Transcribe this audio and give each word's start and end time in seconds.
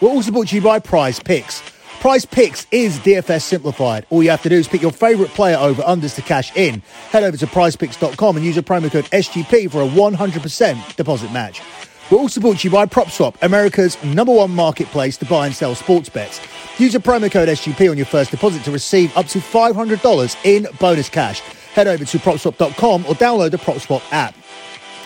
We're 0.00 0.08
also 0.08 0.32
brought 0.32 0.48
to 0.48 0.56
you 0.56 0.62
by 0.62 0.78
Prize 0.78 1.20
Picks. 1.20 1.62
Prize 2.00 2.24
Picks 2.24 2.66
is 2.70 2.98
DFS 3.00 3.42
simplified. 3.42 4.06
All 4.08 4.22
you 4.22 4.30
have 4.30 4.42
to 4.42 4.48
do 4.48 4.56
is 4.56 4.66
pick 4.66 4.80
your 4.80 4.92
favourite 4.92 5.30
player 5.32 5.58
over 5.58 5.82
unders 5.82 6.14
to 6.14 6.22
cash 6.22 6.56
in. 6.56 6.80
Head 7.10 7.22
over 7.22 7.36
to 7.36 7.46
prizepicks.com 7.46 8.36
and 8.38 8.46
use 8.46 8.56
a 8.56 8.62
promo 8.62 8.90
code 8.90 9.04
SGP 9.06 9.70
for 9.70 9.82
a 9.82 9.86
100% 9.86 10.96
deposit 10.96 11.30
match. 11.32 11.60
We're 12.10 12.16
also 12.16 12.40
brought 12.40 12.60
to 12.60 12.68
you 12.68 12.72
by 12.72 12.86
PropSwap, 12.86 13.36
America's 13.42 14.02
number 14.02 14.32
one 14.32 14.52
marketplace 14.52 15.18
to 15.18 15.26
buy 15.26 15.44
and 15.44 15.54
sell 15.54 15.74
sports 15.74 16.08
bets. 16.08 16.40
Use 16.78 16.94
a 16.94 16.98
promo 16.98 17.30
code 17.30 17.50
SGP 17.50 17.90
on 17.90 17.98
your 17.98 18.06
first 18.06 18.30
deposit 18.30 18.64
to 18.64 18.70
receive 18.70 19.14
up 19.18 19.26
to 19.26 19.38
$500 19.38 20.36
in 20.44 20.66
bonus 20.78 21.10
cash. 21.10 21.40
Head 21.74 21.86
over 21.86 22.06
to 22.06 22.18
propswap.com 22.18 23.04
or 23.04 23.14
download 23.14 23.50
the 23.50 23.58
PropSwap 23.58 24.02
app. 24.12 24.34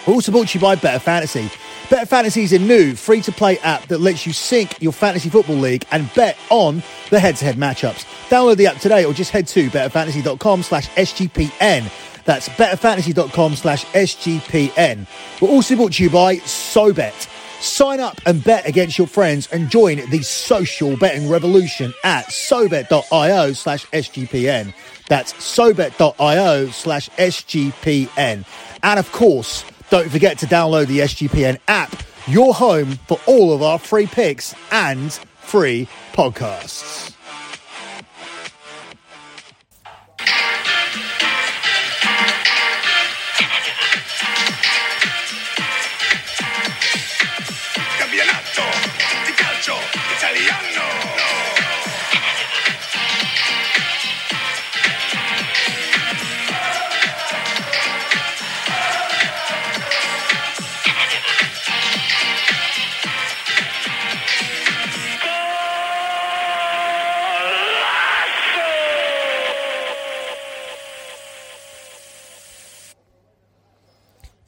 We're 0.06 0.14
also 0.14 0.32
brought 0.32 0.48
to 0.48 0.58
you 0.58 0.62
by 0.62 0.74
Better 0.74 0.98
Fantasy. 0.98 1.50
Better 1.88 2.06
Fantasy 2.06 2.42
is 2.42 2.52
a 2.52 2.58
new 2.58 2.94
free 2.94 3.20
to 3.22 3.32
play 3.32 3.58
app 3.58 3.86
that 3.86 3.98
lets 3.98 4.27
you 4.27 4.32
sync 4.32 4.80
your 4.82 4.92
fantasy 4.92 5.30
football 5.30 5.56
league 5.56 5.86
and 5.90 6.12
bet 6.14 6.36
on 6.50 6.82
the 7.10 7.20
head 7.20 7.36
to 7.36 7.44
head 7.44 7.56
matchups. 7.56 8.04
Download 8.28 8.56
the 8.56 8.66
app 8.66 8.78
today 8.78 9.04
or 9.04 9.12
just 9.12 9.30
head 9.30 9.46
to 9.48 9.69
betterfantasy.com 9.70 10.62
slash 10.62 10.88
SGPN. 10.91 11.91
That's 12.25 12.48
betterfantasy.com 12.50 13.56
slash 13.56 13.84
SGPN. 13.86 15.06
We're 15.41 15.48
also 15.48 15.77
brought 15.77 15.92
to 15.94 16.05
you 16.05 16.10
by 16.10 16.36
SoBet. 16.36 17.30
Sign 17.60 18.00
up 18.00 18.20
and 18.27 18.44
bet 18.44 18.66
against 18.66 18.98
your 18.98 19.06
friends 19.06 19.48
and 19.50 19.70
join 19.70 19.97
the 20.10 20.22
social 20.22 20.97
betting 20.98 21.30
revolution 21.30 21.94
at 22.02 22.27
sobet.io 22.27 23.52
slash 23.52 23.86
SGPN. 23.86 24.75
That's 25.08 25.32
sobet.io 25.34 26.66
slash 26.66 27.08
SGPN. 27.10 28.44
And 28.82 28.98
of 28.98 29.10
course, 29.12 29.64
don't 29.95 30.11
forget 30.11 30.39
to 30.39 30.47
download 30.47 30.89
the 30.89 30.98
SGPN 30.98 31.56
app, 31.69 32.03
your 32.27 32.53
home 32.53 32.98
for 33.06 33.17
all 33.28 33.53
of 33.53 33.62
our 33.62 33.78
free 33.78 34.09
picks 34.09 34.53
and 34.73 35.12
free 35.12 35.87
podcasts. 36.12 37.13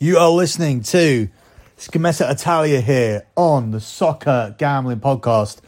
You 0.06 0.18
are 0.18 0.30
listening 0.30 0.84
to 0.84 1.28
Scommessa 1.76 2.30
Italia 2.30 2.80
here 2.80 3.26
on 3.34 3.72
the 3.72 3.80
Soccer 3.80 4.54
Gambling 4.56 5.00
Podcast. 5.00 5.58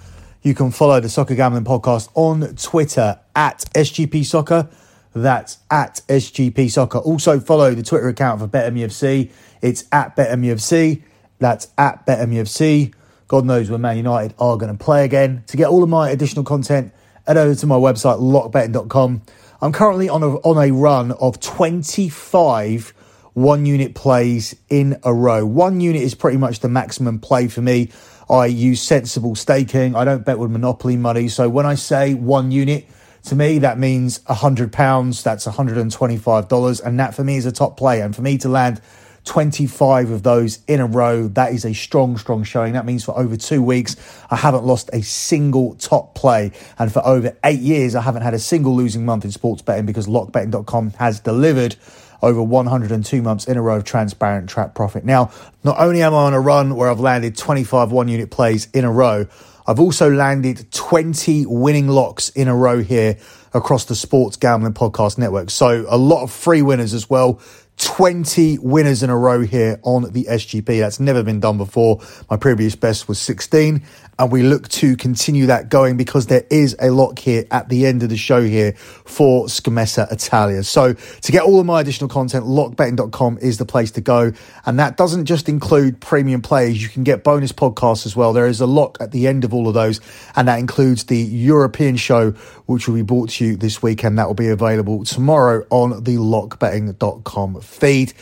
You 0.43 0.55
can 0.55 0.71
follow 0.71 1.01
the 1.01 1.09
Soccer 1.09 1.35
Gambling 1.35 1.65
Podcast 1.65 2.09
on 2.15 2.55
Twitter 2.55 3.19
at 3.35 3.65
SGP 3.75 4.25
Soccer. 4.25 4.69
That's 5.13 5.59
at 5.73 6.03
SGP 6.09 6.71
Soccer. 6.71 6.99
Also 6.99 7.41
follow 7.41 7.75
the 7.75 7.83
Twitter 7.83 8.07
account 8.07 8.41
for 8.41 8.47
BetMUFC. 8.47 9.33
It's 9.61 9.87
at 9.91 10.15
BetMUFC. 10.15 11.03
That's 11.41 11.73
at 11.77 12.07
BetMUFC. 12.07 12.95
God 13.27 13.45
knows 13.45 13.73
when 13.73 13.81
Man 13.81 13.97
United 13.97 14.37
are 14.39 14.57
going 14.57 14.71
to 14.71 14.79
play 14.79 15.05
again. 15.05 15.43
To 15.49 15.57
get 15.57 15.67
all 15.67 15.83
of 15.83 15.89
my 15.89 16.11
additional 16.11 16.45
content, 16.45 16.93
head 17.27 17.39
over 17.39 17.57
to 17.57 17.67
my 17.67 17.75
website, 17.75 18.21
lockbetting.com. 18.21 19.21
I'm 19.61 19.73
currently 19.73 20.09
on 20.09 20.23
a, 20.23 20.37
on 20.37 20.65
a 20.65 20.71
run 20.71 21.11
of 21.11 21.41
25 21.41 22.95
one 23.43 23.67
unit 23.67 23.95
plays 23.95 24.57
in 24.69 24.99
a 25.05 25.15
row. 25.15 25.47
One 25.47 25.81
unit 25.81 26.03
is 26.03 26.15
pretty 26.15 26.39
much 26.39 26.61
the 26.61 26.69
maximum 26.69 27.21
play 27.21 27.49
for 27.49 27.63
me. 27.63 27.91
I 28.29 28.47
use 28.47 28.83
sensible 28.83 29.35
staking. 29.35 29.95
I 29.95 30.05
don't 30.05 30.25
bet 30.25 30.39
with 30.39 30.51
monopoly 30.51 30.97
money. 30.97 31.29
So 31.29 31.49
when 31.49 31.65
I 31.65 31.77
say 31.77 32.15
one 32.15 32.51
unit, 32.51 32.87
to 33.25 33.37
me 33.37 33.59
that 33.61 33.79
means 33.79 34.21
hundred 34.27 34.73
pounds. 34.73 35.23
That's 35.23 35.47
$125, 35.47 36.85
and 36.85 37.01
that 37.01 37.15
for 37.15 37.25
me 37.25 37.37
is 37.37 37.47
a 37.47 37.53
top 37.53 37.77
play. 37.77 38.01
And 38.01 38.15
for 38.15 38.23
me 38.23 38.39
to 38.39 38.49
land 38.49 38.81
25 39.25 40.11
of 40.11 40.23
those 40.23 40.59
in 40.67 40.81
a 40.81 40.87
row, 40.87 41.29
that 41.29 41.53
is 41.53 41.65
a 41.65 41.75
strong, 41.75 42.17
strong 42.17 42.43
showing. 42.45 42.73
That 42.73 42.87
means 42.87 43.05
for 43.05 43.17
over 43.17 43.37
two 43.37 43.63
weeks, 43.63 43.95
I 44.31 44.37
haven't 44.37 44.65
lost 44.65 44.91
a 44.93 45.03
single 45.03 45.75
top 45.77 46.15
play. 46.15 46.53
And 46.79 46.93
for 46.93 47.07
over 47.07 47.37
eight 47.45 47.61
years, 47.61 47.95
I 47.95 48.01
haven't 48.01 48.23
had 48.23 48.35
a 48.35 48.39
single 48.39 48.75
losing 48.75 49.05
month 49.05 49.25
in 49.25 49.31
sports 49.31 49.63
betting 49.63 49.87
because 49.87 50.07
lockbetting.com 50.07 50.91
has 50.93 51.21
delivered 51.21 51.77
over 52.23 52.43
102 52.43 53.23
months 53.23 53.47
in 53.47 53.57
a 53.57 53.63
row 53.63 53.77
of 53.77 53.85
transparent 53.85 54.49
track 54.49 54.75
profit. 54.75 55.05
Now, 55.05 55.31
not 55.65 55.79
only 55.79 56.03
am 56.03 56.15
I 56.15 56.25
on 56.25 56.35
a 56.35 56.41
run 56.41 56.77
where 56.77 56.91
I've 56.91 57.01
landed 57.01 57.37
25 57.37 57.93
one 57.93 58.09
unit 58.09 58.31
plays 58.31 58.69
in 58.73 58.85
a 58.85 58.91
row, 58.93 59.27
I've 59.67 59.81
also 59.81 60.11
landed 60.11 60.73
20 60.73 61.47
winning 61.47 61.89
locks 61.89 62.31
in 62.31 62.49
a 62.49 62.57
row 62.57 62.83
here 62.83 63.19
across 63.53 63.85
the 63.85 63.95
Sports 63.95 64.37
Gambling 64.37 64.73
Podcast 64.73 65.19
Network. 65.19 65.51
So 65.51 65.85
a 65.89 65.99
lot 65.99 66.23
of 66.23 66.31
free 66.31 66.63
winners 66.63 66.95
as 66.95 67.11
well. 67.11 67.41
20 67.79 68.59
winners 68.59 69.03
in 69.03 69.11
a 69.11 69.17
row 69.17 69.43
here 69.43 69.79
on 69.83 70.11
the 70.13 70.25
SGP. 70.25 70.81
That's 70.81 70.99
never 70.99 71.23
been 71.23 71.39
done 71.39 71.59
before. 71.59 72.01
My 72.29 72.37
previous 72.37 72.75
best 72.75 73.09
was 73.09 73.19
16 73.21 73.83
and 74.19 74.33
we 74.33 74.43
look 74.43 74.69
to 74.69 74.97
continue 74.97 75.47
that 75.47 75.69
going 75.69 75.97
because 75.97 76.27
there 76.27 76.45
is 76.51 76.77
a 76.81 76.91
lock 76.91 77.19
here 77.19 77.45
at 77.51 77.69
the 77.69 77.87
end 77.87 78.03
of 78.03 78.09
the 78.09 78.17
show 78.17 78.43
here 78.43 78.73
for 78.73 79.47
Scommessa 79.47 80.11
Italia. 80.11 80.65
So 80.65 80.95
to 80.95 81.33
get 81.33 81.43
all 81.43 81.61
of 81.61 81.67
my 81.67 81.81
additional 81.81 82.09
content, 82.09 82.45
lockbetting.com 82.45 83.39
is 83.39 83.59
the 83.59 83.65
place 83.65 83.93
to 83.93 84.01
go. 84.01 84.33
And 84.67 84.79
that 84.81 84.97
doesn't 84.97 85.27
just 85.27 85.49
include 85.49 86.01
premium 86.01 86.43
players. 86.43 86.83
You 86.83 86.89
can 86.89 87.05
get 87.05 87.23
bonus 87.23 87.53
podcasts 87.53 88.07
as 88.07 88.17
well. 88.17 88.33
There 88.33 88.49
is 88.49 88.61
a 88.61 88.67
lock 88.67 88.99
at 89.01 89.13
the 89.13 89.29
end 89.29 89.45
of 89.45 89.55
all 89.55 89.69
of 89.69 89.75
those. 89.75 90.01
And 90.35 90.49
that 90.49 90.59
includes 90.59 91.05
the 91.05 91.19
European 91.19 91.97
show, 91.97 92.33
which 92.67 92.89
will 92.89 92.97
be 92.97 93.03
brought 93.03 93.31
to 93.31 93.45
you 93.45 93.57
this 93.57 93.83
weekend. 93.83 94.19
That 94.19 94.27
will 94.27 94.35
be 94.35 94.49
available 94.49 95.05
tomorrow 95.05 95.65
on 95.71 96.03
the 96.03 96.17
lockbetting.com 96.17 97.61
feed 97.61 98.15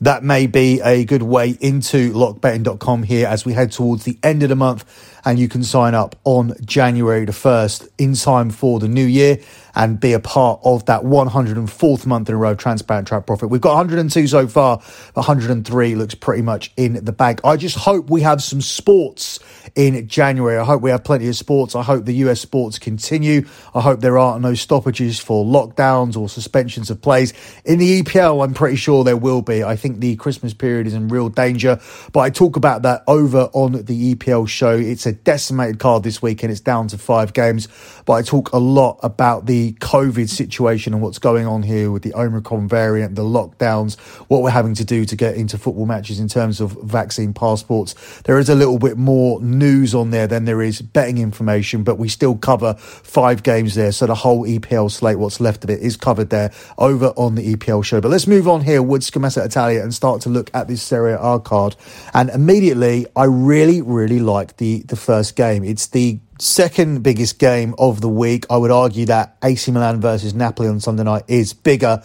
that 0.00 0.24
may 0.24 0.46
be 0.46 0.80
a 0.80 1.04
good 1.04 1.22
way 1.22 1.56
into 1.60 2.12
lockbetting.com 2.12 3.02
here 3.02 3.26
as 3.26 3.44
we 3.44 3.52
head 3.52 3.70
towards 3.70 4.04
the 4.04 4.18
end 4.22 4.42
of 4.42 4.48
the 4.48 4.56
month 4.56 4.84
and 5.24 5.38
you 5.38 5.48
can 5.48 5.62
sign 5.62 5.94
up 5.94 6.16
on 6.24 6.54
January 6.64 7.24
the 7.24 7.32
1st 7.32 7.88
in 7.98 8.14
time 8.14 8.50
for 8.50 8.78
the 8.78 8.88
new 8.88 9.04
year 9.04 9.38
and 9.74 10.00
be 10.00 10.12
a 10.12 10.20
part 10.20 10.60
of 10.64 10.84
that 10.86 11.02
104th 11.02 12.06
month 12.06 12.28
in 12.28 12.34
a 12.34 12.38
row 12.38 12.52
of 12.52 12.58
transparent 12.58 13.06
track 13.06 13.26
profit. 13.26 13.50
We've 13.50 13.60
got 13.60 13.76
102 13.76 14.26
so 14.26 14.46
far, 14.48 14.78
103 15.14 15.94
looks 15.94 16.14
pretty 16.14 16.42
much 16.42 16.72
in 16.76 17.04
the 17.04 17.12
bag. 17.12 17.40
I 17.44 17.56
just 17.56 17.76
hope 17.76 18.10
we 18.10 18.22
have 18.22 18.42
some 18.42 18.60
sports 18.60 19.38
in 19.74 20.08
January. 20.08 20.58
I 20.58 20.64
hope 20.64 20.82
we 20.82 20.90
have 20.90 21.04
plenty 21.04 21.28
of 21.28 21.36
sports. 21.36 21.74
I 21.74 21.82
hope 21.82 22.04
the 22.04 22.14
US 22.14 22.40
sports 22.40 22.78
continue. 22.78 23.46
I 23.74 23.80
hope 23.80 24.00
there 24.00 24.18
are 24.18 24.40
no 24.40 24.54
stoppages 24.54 25.20
for 25.20 25.44
lockdowns 25.44 26.16
or 26.16 26.28
suspensions 26.28 26.90
of 26.90 27.00
plays. 27.00 27.32
In 27.64 27.78
the 27.78 28.02
EPL, 28.02 28.44
I'm 28.44 28.54
pretty 28.54 28.76
sure 28.76 29.04
there 29.04 29.16
will 29.16 29.42
be. 29.42 29.62
I 29.62 29.76
think 29.76 30.00
the 30.00 30.16
Christmas 30.16 30.54
period 30.54 30.86
is 30.86 30.94
in 30.94 31.08
real 31.08 31.28
danger, 31.28 31.80
but 32.12 32.20
I 32.20 32.30
talk 32.30 32.56
about 32.56 32.82
that 32.82 33.02
over 33.06 33.50
on 33.52 33.72
the 33.72 34.14
EPL 34.14 34.48
show. 34.48 34.76
It's 34.76 35.06
a 35.06 35.09
decimated 35.12 35.78
card 35.78 36.02
this 36.02 36.22
week 36.22 36.42
and 36.42 36.50
it's 36.50 36.60
down 36.60 36.88
to 36.88 36.98
five 36.98 37.32
games, 37.32 37.68
but 38.06 38.14
I 38.14 38.22
talk 38.22 38.52
a 38.52 38.58
lot 38.58 38.98
about 39.02 39.46
the 39.46 39.72
COVID 39.74 40.28
situation 40.28 40.92
and 40.92 41.02
what's 41.02 41.18
going 41.18 41.46
on 41.46 41.62
here 41.62 41.90
with 41.90 42.02
the 42.02 42.14
Omicron 42.14 42.68
variant, 42.68 43.14
the 43.14 43.22
lockdowns, 43.22 43.98
what 44.28 44.42
we're 44.42 44.50
having 44.50 44.74
to 44.74 44.84
do 44.84 45.04
to 45.04 45.16
get 45.16 45.36
into 45.36 45.58
football 45.58 45.86
matches 45.86 46.20
in 46.20 46.28
terms 46.28 46.60
of 46.60 46.72
vaccine 46.82 47.32
passports. 47.32 47.94
There 48.22 48.38
is 48.38 48.48
a 48.48 48.54
little 48.54 48.78
bit 48.78 48.96
more 48.96 49.40
news 49.40 49.94
on 49.94 50.10
there 50.10 50.26
than 50.26 50.44
there 50.44 50.62
is 50.62 50.82
betting 50.82 51.18
information, 51.18 51.84
but 51.84 51.98
we 51.98 52.08
still 52.08 52.36
cover 52.36 52.74
five 52.74 53.42
games 53.42 53.74
there. 53.74 53.92
So 53.92 54.06
the 54.06 54.14
whole 54.14 54.44
EPL 54.44 54.90
slate, 54.90 55.18
what's 55.18 55.40
left 55.40 55.64
of 55.64 55.70
it, 55.70 55.80
is 55.80 55.96
covered 55.96 56.30
there 56.30 56.52
over 56.78 57.08
on 57.16 57.34
the 57.34 57.54
EPL 57.54 57.84
show. 57.84 58.00
But 58.00 58.10
let's 58.10 58.26
move 58.26 58.48
on 58.48 58.62
here 58.62 58.82
with 58.82 59.02
Scommessa 59.02 59.44
Italia 59.44 59.82
and 59.82 59.92
start 59.94 60.22
to 60.22 60.28
look 60.28 60.50
at 60.54 60.68
this 60.68 60.82
Serie 60.82 61.16
A 61.18 61.38
card. 61.38 61.76
And 62.14 62.30
immediately, 62.30 63.06
I 63.16 63.24
really, 63.24 63.82
really 63.82 64.20
like 64.20 64.56
the, 64.56 64.82
the 64.82 64.96
first 65.00 65.36
game. 65.36 65.64
It's 65.64 65.88
the 65.88 66.20
second 66.38 67.02
biggest 67.02 67.38
game 67.38 67.74
of 67.78 68.00
the 68.00 68.08
week. 68.08 68.46
I 68.50 68.56
would 68.56 68.70
argue 68.70 69.06
that 69.06 69.36
AC 69.42 69.70
Milan 69.70 70.00
versus 70.00 70.34
Napoli 70.34 70.68
on 70.68 70.80
Sunday 70.80 71.02
night 71.02 71.24
is 71.28 71.52
bigger 71.52 72.02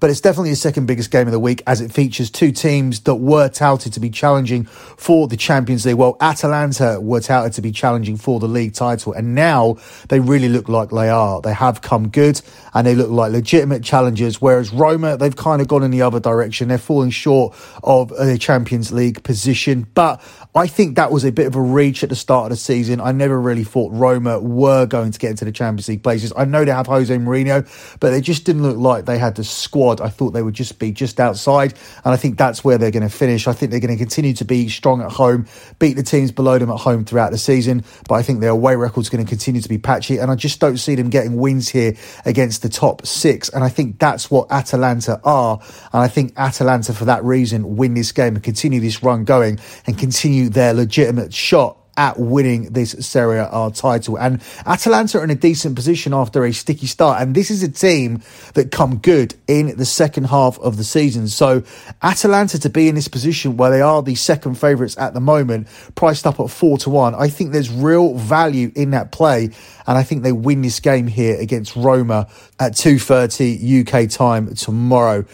but 0.00 0.10
it's 0.10 0.20
definitely 0.20 0.50
the 0.50 0.56
second 0.56 0.86
biggest 0.86 1.10
game 1.10 1.26
of 1.26 1.32
the 1.32 1.40
week 1.40 1.62
as 1.66 1.80
it 1.80 1.92
features 1.92 2.30
two 2.30 2.52
teams 2.52 3.00
that 3.00 3.16
were 3.16 3.48
touted 3.48 3.92
to 3.94 4.00
be 4.00 4.10
challenging 4.10 4.64
for 4.64 5.26
the 5.28 5.36
Champions 5.36 5.84
League. 5.86 5.96
Well, 5.96 6.16
Atalanta 6.20 7.00
were 7.00 7.20
touted 7.20 7.52
to 7.54 7.62
be 7.62 7.72
challenging 7.72 8.16
for 8.16 8.38
the 8.40 8.48
league 8.48 8.74
title, 8.74 9.12
and 9.12 9.34
now 9.34 9.76
they 10.08 10.20
really 10.20 10.48
look 10.48 10.68
like 10.68 10.90
they 10.90 11.08
are. 11.08 11.40
They 11.40 11.54
have 11.54 11.82
come 11.82 12.08
good 12.08 12.40
and 12.78 12.86
they 12.86 12.94
look 12.94 13.10
like 13.10 13.32
legitimate 13.32 13.82
challengers, 13.82 14.40
whereas 14.40 14.72
Roma, 14.72 15.16
they've 15.16 15.34
kind 15.34 15.60
of 15.60 15.66
gone 15.66 15.82
in 15.82 15.90
the 15.90 16.02
other 16.02 16.20
direction. 16.20 16.68
They're 16.68 16.78
falling 16.78 17.10
short 17.10 17.56
of 17.82 18.12
a 18.12 18.38
Champions 18.38 18.92
League 18.92 19.24
position, 19.24 19.84
but 19.94 20.22
I 20.54 20.68
think 20.68 20.94
that 20.94 21.10
was 21.10 21.24
a 21.24 21.32
bit 21.32 21.48
of 21.48 21.56
a 21.56 21.60
reach 21.60 22.04
at 22.04 22.08
the 22.08 22.14
start 22.14 22.44
of 22.44 22.50
the 22.50 22.56
season. 22.56 23.00
I 23.00 23.10
never 23.10 23.40
really 23.40 23.64
thought 23.64 23.90
Roma 23.92 24.38
were 24.38 24.86
going 24.86 25.10
to 25.10 25.18
get 25.18 25.30
into 25.32 25.44
the 25.44 25.50
Champions 25.50 25.88
League 25.88 26.04
places. 26.04 26.32
I 26.36 26.44
know 26.44 26.64
they 26.64 26.70
have 26.70 26.86
Jose 26.86 27.12
Mourinho, 27.16 27.98
but 27.98 28.10
they 28.10 28.20
just 28.20 28.44
didn't 28.44 28.62
look 28.62 28.76
like 28.76 29.06
they 29.06 29.18
had 29.18 29.34
the 29.34 29.42
squad 29.42 29.88
I 30.00 30.08
thought 30.08 30.30
they 30.30 30.42
would 30.42 30.54
just 30.54 30.78
be 30.78 30.92
just 30.92 31.18
outside. 31.18 31.74
And 32.04 32.14
I 32.14 32.16
think 32.16 32.38
that's 32.38 32.62
where 32.62 32.78
they're 32.78 32.90
going 32.90 33.08
to 33.08 33.14
finish. 33.14 33.48
I 33.48 33.52
think 33.54 33.70
they're 33.70 33.80
going 33.80 33.96
to 33.96 33.98
continue 33.98 34.34
to 34.34 34.44
be 34.44 34.68
strong 34.68 35.02
at 35.02 35.10
home, 35.10 35.46
beat 35.78 35.94
the 35.94 36.02
teams 36.02 36.30
below 36.30 36.58
them 36.58 36.70
at 36.70 36.78
home 36.78 37.04
throughout 37.04 37.30
the 37.30 37.38
season. 37.38 37.84
But 38.08 38.14
I 38.14 38.22
think 38.22 38.40
their 38.40 38.50
away 38.50 38.76
record 38.76 39.00
is 39.00 39.08
going 39.08 39.24
to 39.24 39.28
continue 39.28 39.60
to 39.60 39.68
be 39.68 39.78
patchy. 39.78 40.18
And 40.18 40.30
I 40.30 40.34
just 40.34 40.60
don't 40.60 40.76
see 40.76 40.94
them 40.94 41.10
getting 41.10 41.36
wins 41.36 41.68
here 41.68 41.96
against 42.24 42.62
the 42.62 42.67
top 42.68 43.06
six. 43.06 43.48
And 43.48 43.64
I 43.64 43.68
think 43.68 43.98
that's 43.98 44.30
what 44.30 44.50
Atalanta 44.50 45.20
are. 45.24 45.60
And 45.92 46.02
I 46.02 46.08
think 46.08 46.34
Atalanta, 46.36 46.92
for 46.92 47.04
that 47.06 47.24
reason, 47.24 47.76
win 47.76 47.94
this 47.94 48.12
game 48.12 48.34
and 48.34 48.42
continue 48.42 48.80
this 48.80 49.02
run 49.02 49.24
going 49.24 49.58
and 49.86 49.98
continue 49.98 50.48
their 50.48 50.74
legitimate 50.74 51.32
shot 51.34 51.76
at 51.98 52.18
winning 52.18 52.72
this 52.72 52.92
Serie 53.00 53.40
A 53.40 53.72
title. 53.74 54.16
And 54.16 54.40
Atalanta 54.64 55.18
are 55.18 55.24
in 55.24 55.30
a 55.30 55.34
decent 55.34 55.74
position 55.74 56.14
after 56.14 56.44
a 56.44 56.52
sticky 56.52 56.86
start. 56.86 57.20
And 57.20 57.34
this 57.34 57.50
is 57.50 57.64
a 57.64 57.68
team 57.68 58.22
that 58.54 58.70
come 58.70 58.98
good 58.98 59.34
in 59.48 59.76
the 59.76 59.84
second 59.84 60.24
half 60.24 60.60
of 60.60 60.76
the 60.76 60.84
season. 60.84 61.26
So 61.26 61.64
Atalanta 62.00 62.60
to 62.60 62.70
be 62.70 62.88
in 62.88 62.94
this 62.94 63.08
position 63.08 63.56
where 63.56 63.70
they 63.70 63.80
are 63.80 64.00
the 64.00 64.14
second 64.14 64.54
favourites 64.54 64.96
at 64.96 65.12
the 65.12 65.20
moment, 65.20 65.66
priced 65.96 66.24
up 66.24 66.38
at 66.38 66.50
four 66.50 66.78
to 66.78 66.90
one, 66.90 67.16
I 67.16 67.28
think 67.28 67.50
there's 67.50 67.70
real 67.70 68.14
value 68.14 68.70
in 68.76 68.92
that 68.92 69.10
play. 69.10 69.50
And 69.86 69.98
I 69.98 70.04
think 70.04 70.22
they 70.22 70.32
win 70.32 70.62
this 70.62 70.78
game 70.78 71.08
here 71.08 71.40
against 71.40 71.74
Roma 71.74 72.28
at 72.60 72.74
2.30 72.74 74.04
UK 74.04 74.08
time 74.08 74.54
tomorrow. 74.54 75.24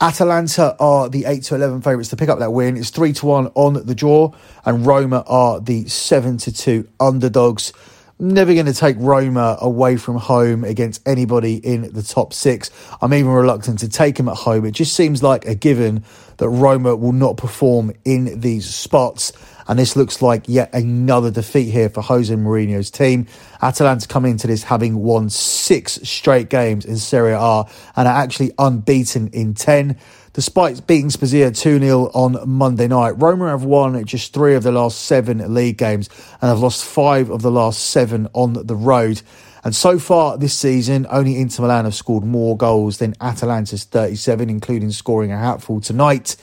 Atalanta 0.00 0.76
are 0.78 1.08
the 1.08 1.24
8 1.24 1.42
to 1.44 1.54
11 1.54 1.80
favourites 1.80 2.10
to 2.10 2.16
pick 2.16 2.28
up 2.28 2.38
that 2.40 2.52
win. 2.52 2.76
It's 2.76 2.90
3 2.90 3.14
to 3.14 3.26
1 3.26 3.46
on 3.54 3.86
the 3.86 3.94
draw, 3.94 4.30
and 4.66 4.84
Roma 4.84 5.24
are 5.26 5.58
the 5.58 5.88
7 5.88 6.36
to 6.38 6.52
2 6.52 6.86
underdogs. 7.00 7.72
Never 8.18 8.52
going 8.52 8.66
to 8.66 8.74
take 8.74 8.96
Roma 8.98 9.56
away 9.60 9.96
from 9.96 10.16
home 10.16 10.64
against 10.64 11.06
anybody 11.06 11.56
in 11.56 11.92
the 11.92 12.02
top 12.02 12.32
six. 12.32 12.70
I'm 13.00 13.12
even 13.14 13.30
reluctant 13.30 13.78
to 13.80 13.88
take 13.88 14.16
them 14.16 14.28
at 14.28 14.36
home. 14.36 14.64
It 14.66 14.72
just 14.72 14.94
seems 14.94 15.22
like 15.22 15.46
a 15.46 15.54
given 15.54 16.04
that 16.38 16.48
Roma 16.48 16.96
will 16.96 17.12
not 17.12 17.36
perform 17.38 17.92
in 18.04 18.40
these 18.40 18.66
spots. 18.74 19.32
And 19.68 19.78
this 19.78 19.96
looks 19.96 20.22
like 20.22 20.44
yet 20.48 20.72
another 20.72 21.30
defeat 21.30 21.70
here 21.70 21.88
for 21.88 22.00
Jose 22.00 22.32
Mourinho's 22.34 22.90
team. 22.90 23.26
Atalanta 23.60 24.06
come 24.06 24.24
into 24.24 24.46
this 24.46 24.62
having 24.64 24.96
won 24.96 25.28
six 25.30 25.98
straight 26.04 26.48
games 26.48 26.84
in 26.84 26.98
Serie 26.98 27.32
A 27.32 27.64
and 27.96 28.06
are 28.08 28.22
actually 28.22 28.52
unbeaten 28.58 29.28
in 29.28 29.54
10. 29.54 29.96
Despite 30.32 30.86
beating 30.86 31.08
Spezia 31.08 31.50
2 31.50 31.80
0 31.80 32.10
on 32.12 32.36
Monday 32.46 32.88
night, 32.88 33.12
Roma 33.12 33.48
have 33.48 33.64
won 33.64 34.04
just 34.04 34.34
three 34.34 34.54
of 34.54 34.62
the 34.62 34.70
last 34.70 35.06
seven 35.06 35.54
league 35.54 35.78
games 35.78 36.10
and 36.42 36.50
have 36.50 36.60
lost 36.60 36.84
five 36.84 37.30
of 37.30 37.40
the 37.40 37.50
last 37.50 37.86
seven 37.86 38.28
on 38.34 38.52
the 38.52 38.76
road. 38.76 39.22
And 39.64 39.74
so 39.74 39.98
far 39.98 40.36
this 40.36 40.54
season, 40.54 41.06
only 41.10 41.40
Inter 41.40 41.62
Milan 41.62 41.86
have 41.86 41.94
scored 41.94 42.22
more 42.22 42.56
goals 42.56 42.98
than 42.98 43.16
Atalanta's 43.20 43.84
37, 43.84 44.48
including 44.48 44.92
scoring 44.92 45.32
a 45.32 45.38
hatful 45.38 45.80
tonight. 45.80 46.36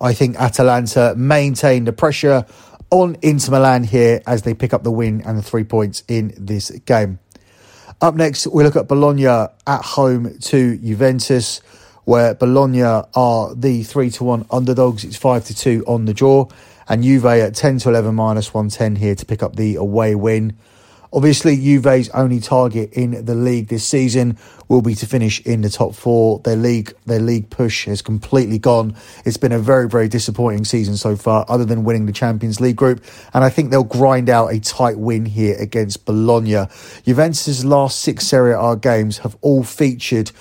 I 0.00 0.12
think 0.12 0.36
Atalanta 0.36 1.14
maintain 1.16 1.84
the 1.84 1.92
pressure 1.92 2.46
on 2.90 3.16
Inter 3.22 3.52
Milan 3.52 3.84
here 3.84 4.22
as 4.26 4.42
they 4.42 4.54
pick 4.54 4.72
up 4.72 4.82
the 4.82 4.90
win 4.90 5.22
and 5.22 5.38
the 5.38 5.42
three 5.42 5.64
points 5.64 6.02
in 6.08 6.34
this 6.36 6.70
game. 6.70 7.18
Up 8.00 8.14
next, 8.14 8.46
we 8.48 8.64
look 8.64 8.76
at 8.76 8.88
Bologna 8.88 9.26
at 9.26 9.52
home 9.66 10.38
to 10.38 10.76
Juventus, 10.78 11.60
where 12.04 12.34
Bologna 12.34 12.82
are 12.82 13.54
the 13.54 13.82
3 13.82 14.10
to 14.10 14.24
1 14.24 14.46
underdogs. 14.50 15.04
It's 15.04 15.16
5 15.16 15.44
to 15.46 15.56
2 15.56 15.84
on 15.86 16.04
the 16.04 16.12
draw, 16.12 16.48
and 16.88 17.02
Juve 17.02 17.24
at 17.24 17.54
10 17.54 17.78
to 17.78 17.88
11 17.88 18.14
minus 18.14 18.52
110 18.52 18.96
here 18.96 19.14
to 19.14 19.24
pick 19.24 19.42
up 19.42 19.56
the 19.56 19.76
away 19.76 20.14
win. 20.14 20.56
Obviously, 21.14 21.56
Juve's 21.56 22.08
only 22.08 22.40
target 22.40 22.92
in 22.92 23.24
the 23.24 23.36
league 23.36 23.68
this 23.68 23.86
season 23.86 24.36
will 24.66 24.82
be 24.82 24.96
to 24.96 25.06
finish 25.06 25.40
in 25.42 25.60
the 25.60 25.70
top 25.70 25.94
four. 25.94 26.40
Their 26.40 26.56
league, 26.56 26.92
their 27.06 27.20
league 27.20 27.50
push 27.50 27.84
has 27.84 28.02
completely 28.02 28.58
gone. 28.58 28.96
It's 29.24 29.36
been 29.36 29.52
a 29.52 29.60
very, 29.60 29.88
very 29.88 30.08
disappointing 30.08 30.64
season 30.64 30.96
so 30.96 31.14
far, 31.14 31.44
other 31.48 31.64
than 31.64 31.84
winning 31.84 32.06
the 32.06 32.12
Champions 32.12 32.60
League 32.60 32.74
group. 32.74 33.04
And 33.32 33.44
I 33.44 33.48
think 33.48 33.70
they'll 33.70 33.84
grind 33.84 34.28
out 34.28 34.52
a 34.52 34.58
tight 34.58 34.98
win 34.98 35.24
here 35.24 35.56
against 35.56 36.04
Bologna. 36.04 36.66
Juventus' 37.04 37.64
last 37.64 38.00
six 38.00 38.26
Serie 38.26 38.56
A 38.58 38.74
games 38.74 39.18
have 39.18 39.36
all 39.40 39.62
featured 39.62 40.32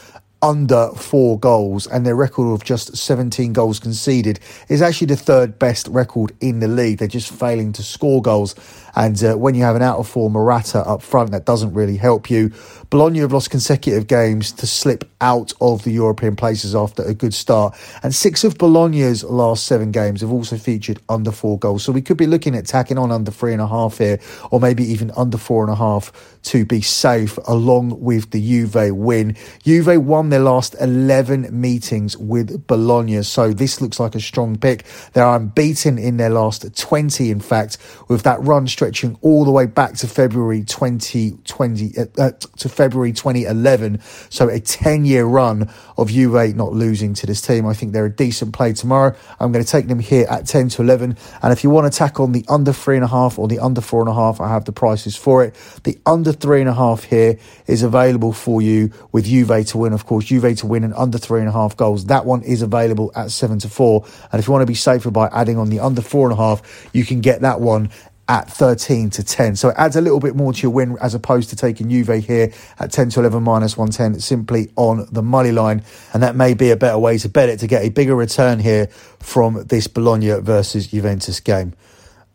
under 0.44 0.90
four 0.90 1.40
goals, 1.40 1.88
and 1.88 2.06
their 2.06 2.18
record 2.18 2.52
of 2.52 2.66
just 2.66 2.98
17 2.98 3.54
goals 3.54 3.80
conceded 3.80 4.42
is 4.68 4.82
actually 4.82 5.08
the 5.08 5.16
third 5.16 5.58
best 5.58 5.88
record 5.88 6.36
in 6.42 6.60
the 6.60 6.68
league. 6.68 6.98
They're 6.98 7.08
just 7.08 7.32
failing 7.32 7.72
to 7.74 7.84
score 7.84 8.22
goals. 8.22 8.54
And 8.96 9.22
uh, 9.24 9.36
when 9.36 9.56
you 9.56 9.64
have 9.64 9.76
an 9.76 9.82
out 9.82 9.98
of 9.98 10.08
form 10.08 10.34
Morata 10.34 10.80
up 10.80 11.02
front, 11.02 11.32
that 11.32 11.46
doesn't 11.46 11.74
really 11.74 11.98
help 11.98 12.30
you. 12.30 12.52
Bologna 12.90 13.20
have 13.20 13.34
lost 13.34 13.50
consecutive 13.50 14.08
games 14.08 14.52
to 14.52 14.68
slip 14.68 15.10
out 15.20 15.52
of 15.60 15.84
the 15.84 15.92
European 15.92 16.36
places 16.36 16.76
after 16.76 17.02
a 17.04 17.14
good 17.14 17.34
start. 17.34 17.76
And 18.04 18.14
six 18.14 18.44
of 18.44 18.58
Bologna's 18.58 19.24
last 19.24 19.66
seven 19.66 19.92
games 19.92 20.22
have 20.22 20.32
also 20.32 20.58
featured 20.58 21.00
under 21.10 21.32
four 21.32 21.58
goals. 21.58 21.84
So 21.84 21.92
we 21.92 22.02
could 22.02 22.18
be 22.18 22.28
looking 22.28 22.56
at 22.56 22.68
tacking 22.68 22.98
on 22.98 23.12
under 23.12 23.32
three 23.32 23.54
and 23.54 23.62
a 23.62 23.68
half 23.68 23.98
here, 23.98 24.20
or 24.52 24.60
maybe 24.60 24.84
even 24.84 25.12
under 25.18 25.38
four 25.38 25.64
and 25.64 25.72
a 25.72 25.76
half 25.76 26.12
to 26.44 26.66
be 26.66 26.82
safe, 26.82 27.40
along 27.48 28.02
with 28.02 28.32
the 28.32 28.42
Juve 28.42 28.92
win. 28.96 29.36
Juve 29.64 30.04
won 30.06 30.30
their 30.30 30.42
last 30.42 30.76
11 30.80 31.48
meetings 31.50 32.18
with 32.18 32.68
Bologna. 32.68 33.24
So 33.24 33.54
this 33.54 33.82
looks 33.82 34.00
like 34.00 34.14
a 34.14 34.20
strong 34.20 34.58
pick. 34.58 34.86
They're 35.14 35.28
unbeaten 35.28 35.98
in 35.98 36.18
their 36.18 36.30
last 36.30 36.78
20, 36.78 37.32
in 37.32 37.40
fact, 37.40 37.78
with 38.08 38.24
that 38.24 38.42
run 38.42 38.68
stretching 38.84 39.18
all 39.22 39.46
the 39.46 39.52
way 39.52 39.66
back 39.66 39.94
to 39.94 40.06
February 40.06 40.62
2020, 40.62 41.98
uh, 41.98 42.06
uh, 42.18 42.32
to 42.58 42.68
February 42.68 43.14
2011. 43.14 44.02
So 44.30 44.50
a 44.50 44.60
10 44.60 45.06
year 45.06 45.24
run 45.24 45.70
of 45.98 46.10
Juve 46.10 46.54
not 46.54 46.74
losing 46.74 47.14
to 47.14 47.26
this 47.26 47.42
team. 47.42 47.66
I 47.66 47.74
think 47.74 47.94
they're 47.94 48.08
a 48.08 48.14
decent 48.14 48.52
play 48.52 48.74
tomorrow. 48.74 49.16
I'm 49.40 49.54
going 49.54 49.64
to 49.64 49.72
take 49.72 49.88
them 49.88 50.00
here 50.00 50.28
at 50.30 50.48
10 50.48 50.68
to 50.70 50.82
11. 50.82 51.16
And 51.42 51.54
if 51.54 51.64
you 51.64 51.70
want 51.70 51.90
to 51.90 51.98
tack 51.98 52.20
on 52.20 52.34
the 52.34 52.44
under 52.50 52.74
three 52.74 52.98
and 52.98 53.06
a 53.06 53.08
half 53.08 53.40
or 53.40 53.48
the 53.48 53.60
under 53.60 53.80
four 53.80 54.02
and 54.02 54.10
a 54.10 54.14
half, 54.14 54.42
I 54.42 54.50
have 54.50 54.66
the 54.66 54.74
prices 54.74 55.16
for 55.16 55.46
it. 55.46 55.56
The 55.86 55.98
under 56.06 56.34
three 56.34 56.60
and 56.60 56.70
a 56.70 56.74
half 56.74 57.06
here 57.06 57.40
is 57.68 57.84
available 57.84 58.34
for 58.34 58.62
you 58.62 58.92
with 59.14 59.28
Juve 59.28 59.66
to 59.68 59.78
win, 59.78 59.94
of 59.94 60.06
course. 60.06 60.26
Juve 60.26 60.58
to 60.58 60.68
win 60.68 60.84
and 60.84 60.94
under 60.96 61.18
three 61.18 61.40
and 61.40 61.48
a 61.48 61.54
half 61.54 61.78
goals. 61.78 62.08
That 62.08 62.26
one 62.26 62.42
is 62.42 62.62
available 62.62 63.14
at 63.16 63.32
seven 63.32 63.60
to 63.60 63.70
four. 63.70 64.06
And 64.34 64.42
if 64.42 64.48
you 64.48 64.52
want 64.52 64.64
to 64.64 64.68
be 64.68 64.76
safer 64.76 65.10
by 65.10 65.30
adding 65.30 65.58
on 65.58 65.70
the 65.70 65.80
under 65.80 66.02
four 66.02 66.30
and 66.30 66.38
a 66.38 66.42
half, 66.42 66.90
you 66.92 67.06
can 67.06 67.22
get 67.22 67.40
that 67.42 67.62
one 67.62 67.90
at 68.30 68.50
13 68.50 69.10
to 69.12 69.24
10. 69.24 69.56
So 69.56 69.70
it 69.70 69.76
adds 69.78 69.96
a 69.96 70.02
little 70.02 70.20
bit 70.20 70.36
more 70.36 70.54
to 70.54 70.62
your 70.62 70.72
win 70.72 70.98
as 71.02 71.14
opposed 71.14 71.50
to 71.50 71.56
taking 71.56 71.90
Juve 71.90 72.24
here 72.24 72.54
at 72.80 72.92
10 72.92 73.10
to 73.12 73.20
11 73.20 73.44
minus 73.44 73.78
110 73.78 74.20
simply 74.22 74.72
on 74.76 75.08
the 75.12 75.22
money 75.22 75.52
line. 75.52 75.84
And 76.14 76.24
that 76.24 76.36
may 76.36 76.54
be 76.54 76.72
a 76.72 76.78
better 76.78 76.98
way 76.98 77.18
to 77.18 77.30
bet 77.30 77.50
it 77.50 77.60
to 77.60 77.68
get 77.68 77.84
a 77.84 77.90
bigger 77.90 78.16
return 78.16 78.60
here 78.60 78.88
from 79.20 79.66
this 79.68 79.88
Bologna 79.88 80.40
versus 80.40 80.88
Juventus 80.88 81.40
game. 81.40 81.74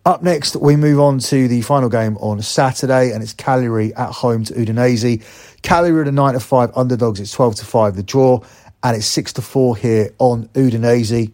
Up 0.05 0.23
next, 0.23 0.57
we 0.57 0.77
move 0.77 1.01
on 1.01 1.19
to 1.19 1.49
the 1.49 1.61
final 1.61 1.91
game 1.91 2.17
on 2.19 2.41
Saturday, 2.41 3.13
and 3.13 3.23
it's 3.23 3.35
Cagliari 3.35 3.95
at 3.95 4.11
home 4.11 4.43
to 4.45 4.55
Udinese. 4.55 5.23
Cagliari 5.61 6.01
are 6.01 6.05
the 6.05 6.13
9 6.13 6.35
to 6.35 6.41
5 6.41 6.71
underdogs, 6.75 7.21
it's 7.21 7.33
12 7.33 7.57
to 7.57 7.67
5 7.67 7.97
the 7.97 8.03
draw, 8.03 8.41
and 8.83 8.97
it's 8.97 9.07
6 9.07 9.35
to 9.35 9.43
4 9.43 9.77
here 9.77 10.15
on 10.19 10.49
Udinese. 10.49 11.31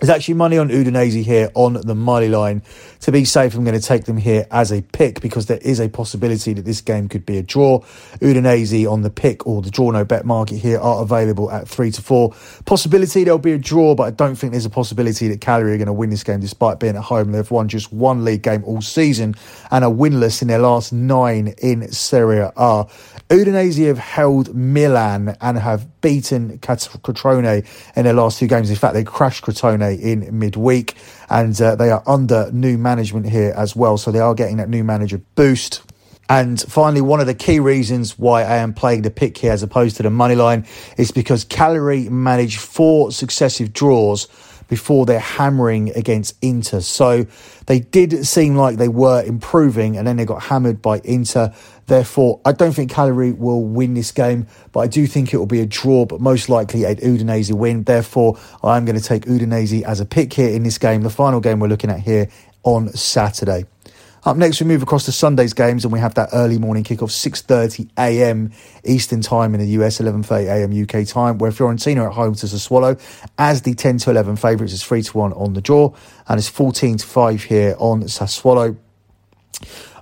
There's 0.00 0.10
actually 0.10 0.34
money 0.34 0.58
on 0.58 0.68
Udinese 0.68 1.24
here 1.24 1.50
on 1.54 1.72
the 1.72 1.94
money 1.94 2.28
line. 2.28 2.60
To 3.00 3.12
be 3.12 3.24
safe, 3.24 3.54
I'm 3.54 3.64
going 3.64 3.80
to 3.80 3.86
take 3.86 4.04
them 4.04 4.18
here 4.18 4.46
as 4.50 4.70
a 4.70 4.82
pick 4.82 5.22
because 5.22 5.46
there 5.46 5.58
is 5.58 5.80
a 5.80 5.88
possibility 5.88 6.52
that 6.52 6.66
this 6.66 6.82
game 6.82 7.08
could 7.08 7.24
be 7.24 7.38
a 7.38 7.42
draw. 7.42 7.80
Udinese 8.20 8.90
on 8.90 9.00
the 9.00 9.08
pick 9.08 9.46
or 9.46 9.62
the 9.62 9.70
draw 9.70 9.90
no 9.90 10.04
bet 10.04 10.26
market 10.26 10.56
here 10.56 10.78
are 10.78 11.00
available 11.02 11.50
at 11.50 11.66
three 11.66 11.90
to 11.92 12.02
four. 12.02 12.34
Possibility 12.66 13.24
there'll 13.24 13.38
be 13.38 13.52
a 13.52 13.58
draw, 13.58 13.94
but 13.94 14.02
I 14.02 14.10
don't 14.10 14.36
think 14.36 14.52
there's 14.52 14.66
a 14.66 14.70
possibility 14.70 15.28
that 15.28 15.40
Cagliari 15.40 15.74
are 15.74 15.78
going 15.78 15.86
to 15.86 15.94
win 15.94 16.10
this 16.10 16.24
game 16.24 16.40
despite 16.40 16.78
being 16.78 16.96
at 16.96 17.02
home. 17.02 17.32
They've 17.32 17.50
won 17.50 17.68
just 17.68 17.90
one 17.90 18.22
league 18.22 18.42
game 18.42 18.64
all 18.64 18.82
season 18.82 19.34
and 19.70 19.82
are 19.82 19.90
winless 19.90 20.42
in 20.42 20.48
their 20.48 20.58
last 20.58 20.92
nine 20.92 21.54
in 21.62 21.90
Serie 21.90 22.40
A. 22.40 22.86
Udinese 23.30 23.86
have 23.86 23.98
held 23.98 24.54
Milan 24.54 25.36
and 25.40 25.56
have 25.58 25.95
beaten 26.06 26.56
Crotone 26.60 27.66
in 27.96 28.04
their 28.04 28.12
last 28.12 28.38
two 28.38 28.46
games. 28.46 28.70
In 28.70 28.76
fact, 28.76 28.94
they 28.94 29.02
crashed 29.02 29.42
Crotone 29.42 29.98
in 29.98 30.38
midweek 30.38 30.94
and 31.28 31.60
uh, 31.60 31.74
they 31.74 31.90
are 31.90 32.04
under 32.06 32.48
new 32.52 32.78
management 32.78 33.28
here 33.28 33.52
as 33.56 33.74
well. 33.74 33.98
So 33.98 34.12
they 34.12 34.20
are 34.20 34.32
getting 34.32 34.58
that 34.58 34.68
new 34.68 34.84
manager 34.84 35.20
boost. 35.34 35.82
And 36.28 36.60
finally, 36.60 37.00
one 37.00 37.18
of 37.18 37.26
the 37.26 37.34
key 37.34 37.58
reasons 37.58 38.16
why 38.16 38.42
I 38.42 38.58
am 38.58 38.72
playing 38.72 39.02
the 39.02 39.10
pick 39.10 39.36
here 39.36 39.50
as 39.50 39.64
opposed 39.64 39.96
to 39.96 40.04
the 40.04 40.10
money 40.10 40.36
line 40.36 40.64
is 40.96 41.10
because 41.10 41.42
Cagliari 41.42 42.08
managed 42.08 42.60
four 42.60 43.10
successive 43.10 43.72
draws 43.72 44.28
before 44.68 45.06
they're 45.06 45.18
hammering 45.18 45.90
against 45.96 46.36
Inter. 46.42 46.80
So 46.80 47.26
they 47.66 47.80
did 47.80 48.26
seem 48.26 48.56
like 48.56 48.76
they 48.76 48.88
were 48.88 49.22
improving 49.22 49.96
and 49.96 50.06
then 50.06 50.16
they 50.16 50.24
got 50.24 50.42
hammered 50.42 50.82
by 50.82 51.00
Inter. 51.04 51.52
Therefore, 51.86 52.40
I 52.44 52.52
don't 52.52 52.72
think 52.72 52.90
Cagliari 52.90 53.32
will 53.32 53.62
win 53.62 53.94
this 53.94 54.12
game, 54.12 54.46
but 54.72 54.80
I 54.80 54.86
do 54.88 55.06
think 55.06 55.32
it 55.32 55.36
will 55.36 55.46
be 55.46 55.60
a 55.60 55.66
draw, 55.66 56.04
but 56.04 56.20
most 56.20 56.48
likely 56.48 56.84
a 56.84 56.96
Udinese 56.96 57.52
win. 57.52 57.84
Therefore, 57.84 58.38
I'm 58.62 58.84
going 58.84 58.98
to 58.98 59.04
take 59.04 59.24
Udinese 59.26 59.82
as 59.82 60.00
a 60.00 60.04
pick 60.04 60.32
here 60.32 60.50
in 60.50 60.62
this 60.62 60.78
game, 60.78 61.02
the 61.02 61.10
final 61.10 61.40
game 61.40 61.60
we're 61.60 61.68
looking 61.68 61.90
at 61.90 62.00
here 62.00 62.28
on 62.64 62.88
Saturday. 62.88 63.66
Up 64.26 64.36
next, 64.36 64.60
we 64.60 64.66
move 64.66 64.82
across 64.82 65.04
to 65.04 65.12
Sunday's 65.12 65.52
games, 65.52 65.84
and 65.84 65.92
we 65.92 66.00
have 66.00 66.14
that 66.14 66.30
early 66.32 66.58
morning 66.58 66.82
kickoff, 66.82 67.12
6:30 67.12 67.88
a.m. 67.96 68.50
Eastern 68.82 69.20
Time 69.20 69.54
in 69.54 69.60
the 69.60 69.68
US, 69.80 70.00
11:30 70.00 70.46
a.m. 70.46 70.72
UK 70.82 71.06
time, 71.06 71.38
where 71.38 71.52
Fiorentina 71.52 71.98
are 72.02 72.08
at 72.08 72.14
home 72.14 72.34
to 72.34 72.46
Sassuolo 72.46 73.00
as 73.38 73.62
the 73.62 73.74
10 73.74 73.98
to 73.98 74.10
11 74.10 74.34
favourites 74.34 74.72
is 74.72 74.82
three 74.82 75.02
to 75.02 75.16
one 75.16 75.32
on 75.34 75.52
the 75.52 75.60
draw, 75.60 75.94
and 76.26 76.40
it's 76.40 76.48
14 76.48 76.96
to 76.96 77.06
five 77.06 77.44
here 77.44 77.76
on 77.78 78.02
Sassuolo. 78.02 78.76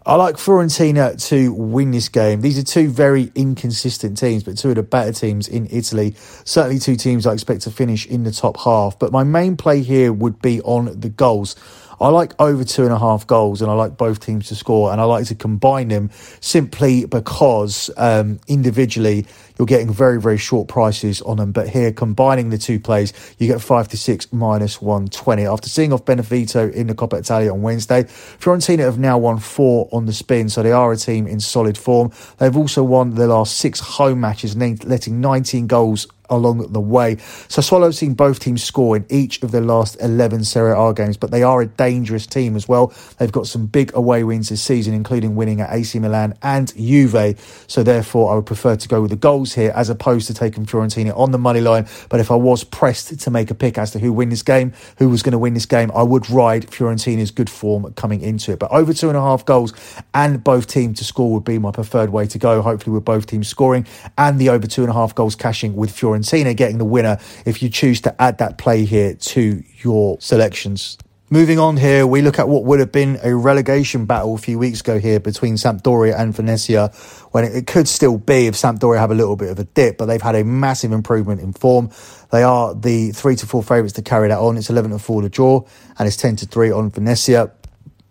I 0.06 0.16
like 0.16 0.36
Fiorentina 0.36 1.22
to 1.28 1.52
win 1.52 1.90
this 1.90 2.08
game. 2.08 2.40
These 2.40 2.58
are 2.58 2.62
two 2.62 2.88
very 2.88 3.30
inconsistent 3.34 4.18
teams, 4.18 4.42
but 4.42 4.56
two 4.56 4.70
of 4.70 4.76
the 4.76 4.82
better 4.82 5.12
teams 5.12 5.48
in 5.48 5.66
Italy. 5.70 6.14
Certainly, 6.44 6.78
two 6.80 6.96
teams 6.96 7.26
I 7.26 7.34
expect 7.34 7.62
to 7.62 7.70
finish 7.70 8.06
in 8.06 8.24
the 8.24 8.32
top 8.32 8.58
half. 8.58 8.98
But 8.98 9.12
my 9.12 9.24
main 9.24 9.56
play 9.56 9.82
here 9.82 10.14
would 10.14 10.40
be 10.40 10.60
on 10.62 11.00
the 11.00 11.10
goals. 11.10 11.56
I 12.00 12.08
like 12.08 12.32
over 12.40 12.64
two 12.64 12.84
and 12.84 12.92
a 12.92 12.98
half 12.98 13.26
goals, 13.26 13.62
and 13.62 13.70
I 13.70 13.74
like 13.74 13.96
both 13.96 14.20
teams 14.20 14.48
to 14.48 14.54
score, 14.54 14.92
and 14.92 15.00
I 15.00 15.04
like 15.04 15.26
to 15.26 15.34
combine 15.34 15.88
them 15.88 16.10
simply 16.40 17.04
because 17.06 17.90
um, 17.96 18.40
individually 18.48 19.26
you're 19.58 19.66
getting 19.66 19.92
very, 19.92 20.20
very 20.20 20.38
short 20.38 20.68
prices 20.68 21.22
on 21.22 21.36
them. 21.36 21.52
But 21.52 21.68
here, 21.68 21.92
combining 21.92 22.50
the 22.50 22.58
two 22.58 22.80
plays, 22.80 23.12
you 23.38 23.46
get 23.46 23.60
five 23.60 23.88
to 23.88 23.96
six 23.96 24.32
minus 24.32 24.82
120. 24.82 25.46
After 25.46 25.68
seeing 25.68 25.92
off 25.92 26.04
Benevento 26.04 26.70
in 26.70 26.88
the 26.88 26.94
Coppa 26.94 27.20
Italia 27.20 27.52
on 27.52 27.62
Wednesday, 27.62 28.04
Fiorentina 28.04 28.80
have 28.80 28.98
now 28.98 29.18
won 29.18 29.38
four 29.38 29.88
on 29.92 30.06
the 30.06 30.12
spin, 30.12 30.48
so 30.48 30.62
they 30.62 30.72
are 30.72 30.92
a 30.92 30.96
team 30.96 31.26
in 31.26 31.40
solid 31.40 31.78
form. 31.78 32.10
They've 32.38 32.56
also 32.56 32.82
won 32.82 33.14
their 33.14 33.28
last 33.28 33.56
six 33.56 33.80
home 33.80 34.20
matches, 34.20 34.56
letting 34.56 35.20
19 35.20 35.66
goals 35.66 36.06
along 36.30 36.72
the 36.72 36.80
way. 36.80 37.16
Sassuolo 37.16 37.84
have 37.84 37.94
seen 37.94 38.14
both 38.14 38.40
teams 38.40 38.62
score 38.62 38.96
in 38.96 39.06
each 39.08 39.42
of 39.42 39.50
their 39.50 39.60
last 39.60 39.96
11 40.00 40.44
Serie 40.44 40.74
A 40.76 40.94
games, 40.94 41.16
but 41.16 41.30
they 41.30 41.42
are 41.42 41.60
a 41.60 41.66
dangerous 41.66 42.26
team 42.26 42.56
as 42.56 42.68
well. 42.68 42.92
They've 43.18 43.32
got 43.32 43.46
some 43.46 43.66
big 43.66 43.94
away 43.94 44.24
wins 44.24 44.48
this 44.48 44.62
season, 44.62 44.94
including 44.94 45.36
winning 45.36 45.60
at 45.60 45.72
AC 45.72 45.98
Milan 45.98 46.34
and 46.42 46.74
Juve. 46.76 47.64
So 47.66 47.82
therefore, 47.82 48.32
I 48.32 48.36
would 48.36 48.46
prefer 48.46 48.76
to 48.76 48.88
go 48.88 49.02
with 49.02 49.10
the 49.10 49.16
goals 49.16 49.54
here 49.54 49.72
as 49.74 49.90
opposed 49.90 50.26
to 50.28 50.34
taking 50.34 50.66
Fiorentina 50.66 51.16
on 51.16 51.30
the 51.30 51.38
money 51.38 51.60
line. 51.60 51.86
But 52.08 52.20
if 52.20 52.30
I 52.30 52.36
was 52.36 52.64
pressed 52.64 53.18
to 53.18 53.30
make 53.30 53.50
a 53.50 53.54
pick 53.54 53.78
as 53.78 53.90
to 53.92 53.98
who 53.98 54.12
win 54.12 54.28
this 54.30 54.42
game, 54.42 54.72
who 54.98 55.08
was 55.08 55.22
going 55.22 55.32
to 55.32 55.38
win 55.38 55.54
this 55.54 55.66
game, 55.66 55.90
I 55.94 56.02
would 56.02 56.28
ride 56.30 56.70
Fiorentina's 56.70 57.30
good 57.30 57.50
form 57.50 57.92
coming 57.94 58.20
into 58.20 58.52
it. 58.52 58.58
But 58.58 58.70
over 58.70 58.92
two 58.92 59.08
and 59.08 59.16
a 59.16 59.20
half 59.20 59.44
goals 59.44 59.72
and 60.12 60.42
both 60.42 60.66
teams 60.66 60.98
to 60.98 61.04
score 61.04 61.32
would 61.32 61.44
be 61.44 61.58
my 61.58 61.70
preferred 61.70 62.10
way 62.10 62.26
to 62.26 62.38
go. 62.38 62.62
Hopefully, 62.62 62.94
with 62.94 63.04
both 63.04 63.26
teams 63.26 63.48
scoring 63.48 63.86
and 64.16 64.38
the 64.38 64.48
over 64.48 64.66
two 64.66 64.82
and 64.82 64.90
a 64.90 64.94
half 64.94 65.14
goals 65.14 65.34
cashing 65.34 65.76
with 65.76 65.90
Fiorentina 65.90 66.13
Fiorentina 66.14 66.56
getting 66.56 66.78
the 66.78 66.84
winner 66.84 67.18
if 67.44 67.62
you 67.62 67.68
choose 67.68 68.00
to 68.02 68.22
add 68.22 68.38
that 68.38 68.58
play 68.58 68.84
here 68.84 69.14
to 69.14 69.62
your 69.82 70.20
selections. 70.20 70.98
Moving 71.30 71.58
on 71.58 71.78
here, 71.78 72.06
we 72.06 72.20
look 72.22 72.38
at 72.38 72.48
what 72.48 72.64
would 72.64 72.80
have 72.80 72.92
been 72.92 73.18
a 73.24 73.34
relegation 73.34 74.04
battle 74.04 74.34
a 74.34 74.38
few 74.38 74.58
weeks 74.58 74.82
ago 74.82 74.98
here 74.98 75.18
between 75.18 75.54
Sampdoria 75.54 76.16
and 76.16 76.34
Venezia, 76.34 76.88
when 77.32 77.44
it, 77.44 77.66
could 77.66 77.88
still 77.88 78.18
be 78.18 78.46
if 78.46 78.54
Sampdoria 78.54 78.98
have 78.98 79.10
a 79.10 79.14
little 79.14 79.34
bit 79.34 79.50
of 79.50 79.58
a 79.58 79.64
dip, 79.64 79.98
but 79.98 80.06
they've 80.06 80.22
had 80.22 80.36
a 80.36 80.44
massive 80.44 80.92
improvement 80.92 81.40
in 81.40 81.52
form. 81.52 81.90
They 82.30 82.42
are 82.42 82.74
the 82.74 83.10
three 83.12 83.36
to 83.36 83.46
four 83.46 83.62
favourites 83.62 83.94
to 83.94 84.02
carry 84.02 84.28
that 84.28 84.38
on. 84.38 84.56
It's 84.58 84.70
11 84.70 84.90
to 84.92 84.98
4 84.98 85.22
to 85.22 85.28
draw, 85.28 85.64
and 85.98 86.06
it's 86.06 86.16
10 86.18 86.36
to 86.36 86.46
3 86.46 86.70
on 86.70 86.90
Venezia. 86.90 87.50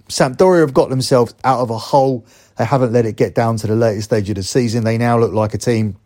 Sampdoria 0.09 0.61
have 0.61 0.73
got 0.73 0.89
themselves 0.89 1.33
out 1.43 1.59
of 1.59 1.69
a 1.69 1.77
hole. 1.77 2.25
They 2.57 2.65
haven't 2.65 2.91
let 2.91 3.05
it 3.05 3.15
get 3.15 3.35
down 3.35 3.57
to 3.57 3.67
the 3.67 3.75
latest 3.75 4.05
stage 4.05 4.29
of 4.29 4.35
the 4.35 4.43
season. 4.43 4.83
They 4.83 4.97
now 4.97 5.17
look 5.17 5.33
like 5.33 5.53
a 5.53 5.57
team 5.57 5.97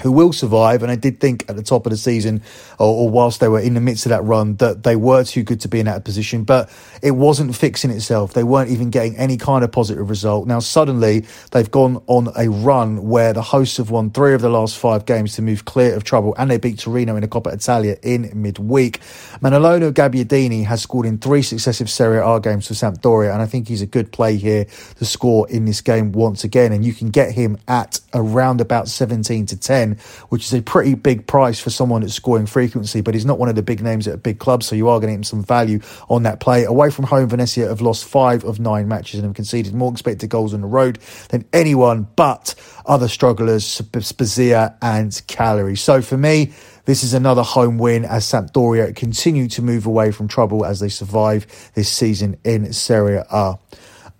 who 0.00 0.12
will 0.12 0.32
survive. 0.32 0.82
And 0.82 0.90
I 0.90 0.96
did 0.96 1.20
think 1.20 1.48
at 1.48 1.56
the 1.56 1.62
top 1.62 1.86
of 1.86 1.90
the 1.90 1.96
season, 1.96 2.42
or, 2.78 2.86
or, 2.86 3.10
whilst 3.10 3.40
they 3.40 3.48
were 3.48 3.60
in 3.60 3.74
the 3.74 3.80
midst 3.80 4.06
of 4.06 4.10
that 4.10 4.22
run, 4.22 4.56
that 4.56 4.82
they 4.82 4.96
were 4.96 5.24
too 5.24 5.42
good 5.42 5.60
to 5.62 5.68
be 5.68 5.80
in 5.80 5.86
that 5.86 6.04
position. 6.04 6.44
But 6.44 6.70
it 7.02 7.12
wasn't 7.12 7.54
fixing 7.56 7.90
itself. 7.90 8.32
They 8.34 8.44
weren't 8.44 8.70
even 8.70 8.90
getting 8.90 9.16
any 9.16 9.36
kind 9.36 9.64
of 9.64 9.72
positive 9.72 10.08
result. 10.08 10.46
Now, 10.46 10.60
suddenly, 10.60 11.24
they've 11.52 11.70
gone 11.70 12.02
on 12.06 12.28
a 12.36 12.48
run 12.48 13.08
where 13.08 13.32
the 13.32 13.42
hosts 13.42 13.76
have 13.78 13.90
won 13.90 14.10
three 14.10 14.34
of 14.34 14.40
the 14.40 14.48
last 14.48 14.78
five 14.78 15.06
games 15.06 15.34
to 15.34 15.42
move 15.42 15.64
clear 15.64 15.94
of 15.94 16.04
trouble, 16.04 16.34
and 16.38 16.50
they 16.50 16.58
beat 16.58 16.78
Torino 16.78 17.14
in 17.16 17.22
the 17.22 17.28
Coppa 17.28 17.52
Italia 17.52 17.96
in 18.02 18.30
midweek. 18.34 19.00
Manolo 19.40 19.90
Gabbiadini 19.92 20.64
has 20.64 20.82
scored 20.82 21.06
in 21.06 21.18
three 21.18 21.42
successive 21.42 21.90
Serie 21.90 22.18
A 22.18 22.40
games 22.40 22.66
for 22.66 22.74
Sampdoria, 22.74 23.32
and 23.32 23.42
I 23.42 23.46
think 23.46 23.68
he's 23.68 23.82
a 23.82 23.86
good 23.86 24.12
play 24.12 24.36
here 24.36 24.66
to 24.96 25.04
score 25.04 25.48
in 25.48 25.64
this 25.64 25.80
game 25.80 26.12
once 26.12 26.44
again. 26.44 26.72
And 26.72 26.84
you 26.84 26.92
can 26.92 27.10
get 27.10 27.32
him 27.32 27.58
at 27.68 28.00
around 28.12 28.60
about 28.60 28.88
17 28.88 29.46
to 29.46 29.56
10 29.56 29.83
which 30.30 30.44
is 30.44 30.54
a 30.54 30.62
pretty 30.62 30.94
big 30.94 31.26
price 31.26 31.60
for 31.60 31.70
someone 31.70 32.00
that's 32.00 32.14
scoring 32.14 32.46
frequency, 32.46 33.00
but 33.00 33.14
he's 33.14 33.24
not 33.24 33.38
one 33.38 33.48
of 33.48 33.54
the 33.54 33.62
big 33.62 33.82
names 33.82 34.08
at 34.08 34.14
a 34.14 34.18
big 34.18 34.38
club, 34.38 34.62
so 34.62 34.74
you 34.74 34.88
are 34.88 34.98
going 35.00 35.12
to 35.12 35.18
get 35.18 35.26
some 35.26 35.44
value 35.44 35.80
on 36.08 36.24
that 36.24 36.40
play. 36.40 36.64
Away 36.64 36.90
from 36.90 37.04
home, 37.04 37.28
Venezia 37.28 37.68
have 37.68 37.80
lost 37.80 38.04
five 38.04 38.44
of 38.44 38.58
nine 38.58 38.88
matches 38.88 39.20
and 39.20 39.24
have 39.24 39.34
conceded 39.34 39.74
more 39.74 39.92
expected 39.92 40.30
goals 40.30 40.54
on 40.54 40.60
the 40.60 40.66
road 40.66 40.98
than 41.28 41.44
anyone 41.52 42.08
but 42.16 42.54
other 42.86 43.08
strugglers, 43.08 43.64
Spezia 43.64 44.76
and 44.82 45.22
Cagliari. 45.26 45.76
So 45.76 46.02
for 46.02 46.16
me, 46.16 46.52
this 46.84 47.02
is 47.02 47.14
another 47.14 47.42
home 47.42 47.78
win 47.78 48.04
as 48.04 48.24
Sampdoria 48.26 48.94
continue 48.94 49.48
to 49.48 49.62
move 49.62 49.86
away 49.86 50.10
from 50.10 50.28
trouble 50.28 50.64
as 50.66 50.80
they 50.80 50.90
survive 50.90 51.46
this 51.74 51.88
season 51.88 52.36
in 52.44 52.72
Serie 52.72 53.22
A. 53.30 53.58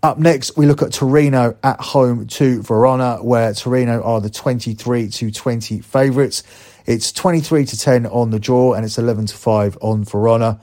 Up 0.05 0.19
next, 0.19 0.55
we 0.55 0.67
look 0.67 0.83
at 0.83 0.93
Torino 0.93 1.57
at 1.63 1.81
home 1.81 2.27
to 2.27 2.61
Verona, 2.61 3.17
where 3.23 3.55
Torino 3.55 4.03
are 4.03 4.21
the 4.21 4.29
23 4.29 5.09
to 5.09 5.31
20 5.31 5.81
favourites. 5.81 6.43
It's 6.85 7.11
23 7.11 7.65
to 7.65 7.79
10 7.79 8.07
on 8.09 8.29
the 8.29 8.39
draw 8.39 8.75
and 8.75 8.85
it's 8.85 8.99
11 8.99 9.25
to 9.29 9.35
5 9.35 9.79
on 9.81 10.05
Verona. 10.05 10.61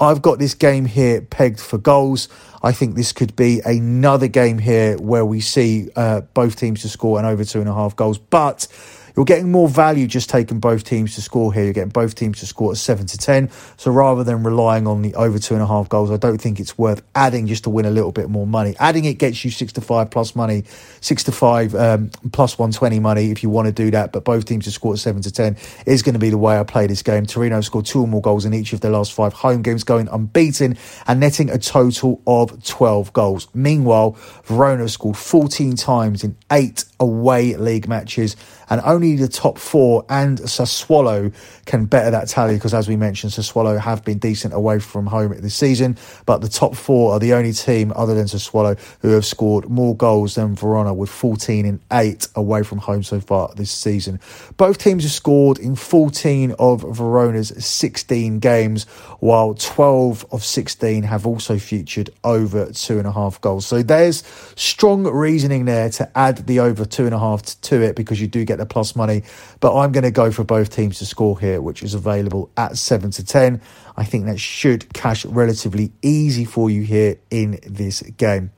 I've 0.00 0.20
got 0.20 0.40
this 0.40 0.54
game 0.54 0.86
here 0.86 1.20
pegged 1.20 1.60
for 1.60 1.78
goals. 1.78 2.28
I 2.60 2.72
think 2.72 2.96
this 2.96 3.12
could 3.12 3.36
be 3.36 3.60
another 3.64 4.26
game 4.26 4.58
here 4.58 4.98
where 4.98 5.24
we 5.24 5.40
see 5.40 5.88
uh, 5.94 6.22
both 6.34 6.56
teams 6.56 6.82
to 6.82 6.88
score 6.88 7.18
and 7.18 7.26
over 7.26 7.44
two 7.44 7.60
and 7.60 7.68
a 7.68 7.74
half 7.74 7.94
goals. 7.94 8.18
But 8.18 8.66
you're 9.16 9.24
getting 9.24 9.50
more 9.50 9.68
value 9.68 10.06
just 10.06 10.30
taking 10.30 10.60
both 10.60 10.84
teams 10.84 11.14
to 11.14 11.22
score 11.22 11.52
here. 11.52 11.64
You're 11.64 11.72
getting 11.72 11.90
both 11.90 12.14
teams 12.14 12.40
to 12.40 12.46
score 12.46 12.72
at 12.72 12.78
7 12.78 13.06
to 13.06 13.18
10. 13.18 13.50
So 13.76 13.90
rather 13.90 14.24
than 14.24 14.42
relying 14.42 14.86
on 14.86 15.02
the 15.02 15.14
over 15.14 15.38
two 15.38 15.54
and 15.54 15.62
a 15.62 15.66
half 15.66 15.88
goals, 15.88 16.10
I 16.10 16.16
don't 16.16 16.40
think 16.40 16.60
it's 16.60 16.78
worth 16.78 17.02
adding 17.14 17.46
just 17.46 17.64
to 17.64 17.70
win 17.70 17.84
a 17.84 17.90
little 17.90 18.12
bit 18.12 18.28
more 18.30 18.46
money. 18.46 18.74
Adding 18.78 19.04
it 19.04 19.14
gets 19.14 19.44
you 19.44 19.50
6 19.50 19.72
to 19.74 19.80
5 19.80 20.10
plus 20.10 20.34
money, 20.34 20.64
6 21.00 21.24
to 21.24 21.32
5 21.32 21.74
um, 21.74 22.10
plus 22.32 22.58
120 22.58 23.00
money 23.00 23.30
if 23.30 23.42
you 23.42 23.50
want 23.50 23.66
to 23.66 23.72
do 23.72 23.90
that. 23.90 24.12
But 24.12 24.24
both 24.24 24.44
teams 24.44 24.64
to 24.64 24.70
score 24.70 24.94
at 24.94 24.98
7 24.98 25.22
to 25.22 25.30
10 25.30 25.56
is 25.86 26.02
going 26.02 26.14
to 26.14 26.18
be 26.18 26.30
the 26.30 26.38
way 26.38 26.58
I 26.58 26.64
play 26.64 26.86
this 26.86 27.02
game. 27.02 27.26
Torino 27.26 27.60
scored 27.60 27.86
two 27.86 28.00
or 28.00 28.08
more 28.08 28.22
goals 28.22 28.44
in 28.44 28.54
each 28.54 28.72
of 28.72 28.80
their 28.80 28.90
last 28.90 29.12
five 29.12 29.32
home 29.32 29.62
games, 29.62 29.84
going 29.84 30.08
unbeaten 30.08 30.76
and 31.06 31.20
netting 31.20 31.50
a 31.50 31.58
total 31.58 32.20
of 32.26 32.64
12 32.64 33.12
goals. 33.12 33.48
Meanwhile, 33.54 34.16
Verona 34.44 34.88
scored 34.88 35.16
14 35.16 35.76
times 35.76 36.24
in 36.24 36.36
eight 36.50 36.84
away 37.00 37.56
league 37.56 37.88
matches 37.88 38.36
and 38.72 38.80
only 38.86 39.16
the 39.16 39.28
top 39.28 39.58
four 39.58 40.06
and 40.08 40.38
Sassuolo 40.38 41.34
can 41.66 41.84
better 41.84 42.10
that 42.10 42.26
tally 42.26 42.54
because, 42.54 42.72
as 42.72 42.88
we 42.88 42.96
mentioned, 42.96 43.34
Sassuolo 43.34 43.78
have 43.78 44.02
been 44.02 44.16
decent 44.16 44.54
away 44.54 44.78
from 44.78 45.06
home 45.06 45.38
this 45.42 45.54
season, 45.54 45.98
but 46.24 46.38
the 46.40 46.48
top 46.48 46.74
four 46.74 47.12
are 47.12 47.18
the 47.18 47.34
only 47.34 47.52
team 47.52 47.92
other 47.94 48.14
than 48.14 48.24
Sassuolo 48.24 48.78
who 49.02 49.10
have 49.10 49.26
scored 49.26 49.68
more 49.68 49.94
goals 49.94 50.36
than 50.36 50.54
Verona 50.54 50.94
with 50.94 51.10
14 51.10 51.66
and 51.66 51.80
8 51.92 52.28
away 52.34 52.62
from 52.62 52.78
home 52.78 53.02
so 53.02 53.20
far 53.20 53.52
this 53.56 53.70
season. 53.70 54.18
Both 54.56 54.78
teams 54.78 55.02
have 55.02 55.12
scored 55.12 55.58
in 55.58 55.76
14 55.76 56.52
of 56.58 56.80
Verona's 56.96 57.52
16 57.62 58.38
games, 58.38 58.84
while 59.20 59.52
12 59.52 60.24
of 60.32 60.42
16 60.42 61.02
have 61.02 61.26
also 61.26 61.58
featured 61.58 62.08
over 62.24 62.72
two 62.72 62.96
and 62.96 63.06
a 63.06 63.12
half 63.12 63.38
goals. 63.42 63.66
So 63.66 63.82
there's 63.82 64.22
strong 64.56 65.04
reasoning 65.04 65.66
there 65.66 65.90
to 65.90 66.10
add 66.16 66.46
the 66.46 66.60
over 66.60 66.86
two 66.86 67.04
and 67.04 67.14
a 67.14 67.18
half 67.18 67.42
to 67.60 67.82
it 67.82 67.96
because 67.96 68.18
you 68.18 68.28
do 68.28 68.46
get 68.46 68.61
the 68.62 68.66
plus 68.66 68.96
money. 68.96 69.22
But 69.60 69.76
I'm 69.76 69.92
going 69.92 70.04
to 70.04 70.10
go 70.10 70.30
for 70.30 70.44
both 70.44 70.70
teams 70.70 70.98
to 70.98 71.06
score 71.06 71.38
here, 71.38 71.60
which 71.60 71.82
is 71.82 71.94
available 71.94 72.50
at 72.56 72.78
7 72.78 73.10
to 73.12 73.24
10. 73.24 73.60
I 73.96 74.04
think 74.04 74.26
that 74.26 74.40
should 74.40 74.92
cash 74.94 75.24
relatively 75.26 75.92
easy 76.00 76.44
for 76.44 76.70
you 76.70 76.82
here 76.82 77.18
in 77.30 77.58
this 77.66 78.02
game. 78.02 78.52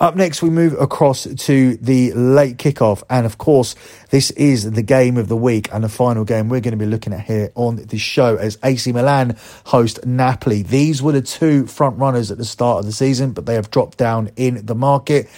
Up 0.00 0.14
next, 0.14 0.42
we 0.42 0.50
move 0.50 0.80
across 0.80 1.24
to 1.24 1.76
the 1.78 2.12
late 2.12 2.56
kickoff. 2.56 3.02
And 3.10 3.26
of 3.26 3.38
course, 3.38 3.74
this 4.10 4.30
is 4.32 4.70
the 4.70 4.82
game 4.82 5.16
of 5.16 5.26
the 5.26 5.36
week 5.36 5.68
and 5.72 5.82
the 5.82 5.88
final 5.88 6.24
game 6.24 6.48
we're 6.48 6.60
going 6.60 6.78
to 6.78 6.78
be 6.78 6.86
looking 6.86 7.12
at 7.12 7.22
here 7.22 7.50
on 7.56 7.76
the 7.76 7.98
show 7.98 8.36
as 8.36 8.58
AC 8.62 8.92
Milan 8.92 9.36
host 9.66 10.06
Napoli. 10.06 10.62
These 10.62 11.02
were 11.02 11.12
the 11.12 11.22
two 11.22 11.66
front 11.66 11.98
runners 11.98 12.30
at 12.30 12.38
the 12.38 12.44
start 12.44 12.78
of 12.78 12.86
the 12.86 12.92
season, 12.92 13.32
but 13.32 13.46
they 13.46 13.54
have 13.54 13.72
dropped 13.72 13.98
down 13.98 14.30
in 14.36 14.64
the 14.64 14.76
market. 14.76 15.28